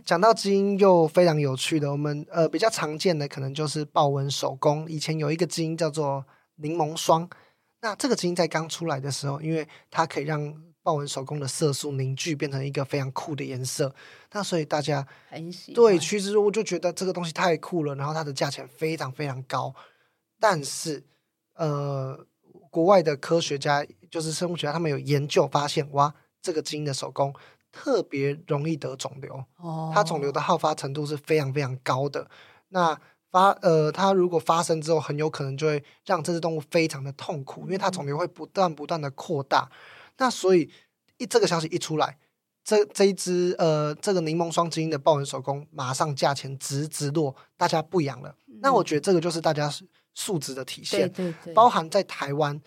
[0.05, 7.29] 讲到基因又非常有趣的，我们呃比较常见的可能就是豹纹守宫，以前有一个基因叫做柠檬霜。
[7.81, 13.95] 那这个基因在刚出来的时候，因为它可以让豹纹手工的色素凝聚变成一个非常酷的颜色，
[14.33, 15.75] 那所以大家很喜欢。
[15.75, 19.75] 对趋之若鹜，就觉得这个东西太酷了，然后它的价钱非常非常高。
[20.41, 21.05] 但是，
[21.55, 22.27] 呃，
[22.71, 27.35] 国外的科学家就是生物学家，他们有研究发现，哇，这个基因的手工
[27.71, 32.31] 特别容易得肿瘤，哦，它肿瘤的好发程度是非常非常高的。
[32.69, 32.99] 那
[33.31, 39.71] 发呃，它如果发生之后，很有可能就会让这只动物非常的痛苦，因为它肿瘤会不断不断的扩大。
[40.17, 40.71] 那所以
[41.19, 42.19] 一这个消息一出来，
[42.65, 48.35] 这这一只呃这个柠檬霜基因的豹纹手工马上价钱直直落，大家不养了。
[48.47, 48.59] 嗯。
[48.63, 49.73] 那我觉得这个就是大家
[50.15, 52.61] 素质的体现，对对对，包含在台湾，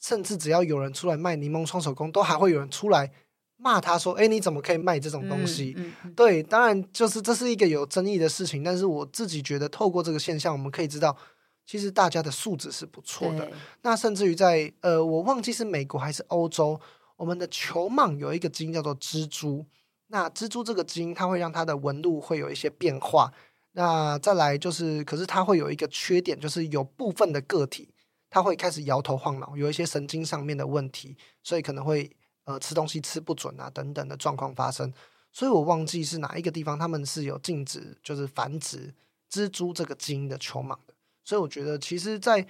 [0.00, 3.12] 甚至只要有人出来卖柠檬双手工，都还会有人出来。
[3.60, 8.64] 骂他说：“哎，你怎么可以卖这种东西？”嗯嗯、对，当然就是这是一个有争议的事情。
[8.64, 11.14] 但是我自己觉得，透过这个现象，我们可以知道，
[11.66, 13.50] 其实大家的素质是不错的。
[13.82, 16.80] 那甚至于在呃，我忘记是美国还是欧洲，
[17.16, 19.66] 我们的球蟒有一个基因叫做蜘蛛。
[20.08, 23.30] 那蜘蛛这个基因，它会让它的纹路会有一些变化。
[23.72, 27.92] 那再来就是，可是它会有一个缺点，就是有部分的个体，
[28.30, 32.10] 它会开始摇头晃脑，有一些神经上面的问题，所以可能会。
[32.44, 34.92] 呃，吃东西吃不准啊，等等的状况发生，
[35.32, 38.94] 所以我忘记是哪一个地方，他们是有禁止就是繁殖
[39.30, 40.94] 蜘蛛这个基因的球蟒的。
[41.24, 42.46] 所以我觉得，其实，在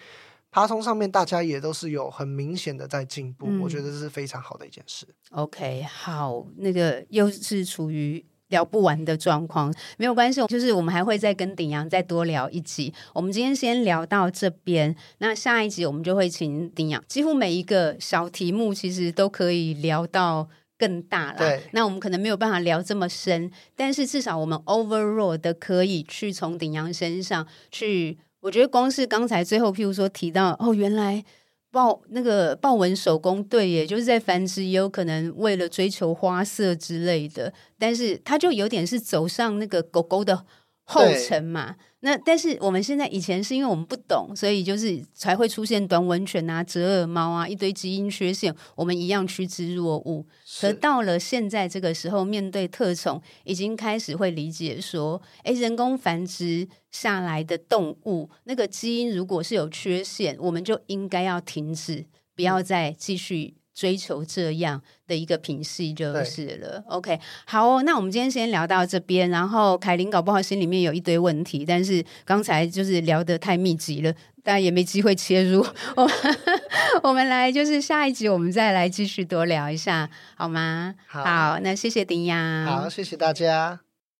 [0.50, 5.06] 爬虫上面，大家也都是有很明显的在进步，嗯，我觉得这是非常好的一件事。
[5.30, 8.24] OK，好，那个又是处于。
[8.50, 12.92] 聊不完的状况没有关系，就是我们还会再跟鼎阳再多聊一集。
[13.12, 17.02] 我们今天先聊到这边，那下一集我们就会请鼎阳。
[17.08, 20.48] 几乎每一个小题目其实都可以聊到
[20.78, 21.38] 更大了。
[21.38, 28.18] 对，那我们可能没有办法聊这么深，但是至少我们 overall 的可以去从鼎阳身上去。
[28.40, 31.24] 我觉得光是刚才最后，譬如说提到哦，原来。
[31.70, 40.44] 豹那个豹纹手工队，也，就是在繁殖，也有可能为了追求花色之类的，但是它就有点是走上那个狗狗的
[40.84, 41.76] 后尘嘛。
[42.02, 50.24] 那但是我们现在以前是因为我们不懂，所以就是才会出现短吻犬啊、折耳猫啊一堆基因缺陷，我们一样趋之若鹜。
[50.60, 66.82] 可到了现在这个时候，面对特宠，已经开始会理解说，哎，人工繁殖下来的动物，那个基因如果是有缺陷，我们就应该要停止，不要再继续追求这样的一个品系就是了。
[66.88, 69.30] OK，好哦，那我们今天先聊到这边。
[69.30, 74.12] 然后凯琳搞不好心里面有一堆问题，但是刚才就是聊得太密集了，
[74.42, 75.64] 大家也没机会切入。
[75.96, 76.14] 我们
[77.04, 80.94] 我们来就是下一集，我们再来继续多聊一下，好吗？
[81.06, 83.80] 好，好，那谢谢丁洋，好，谢谢大家。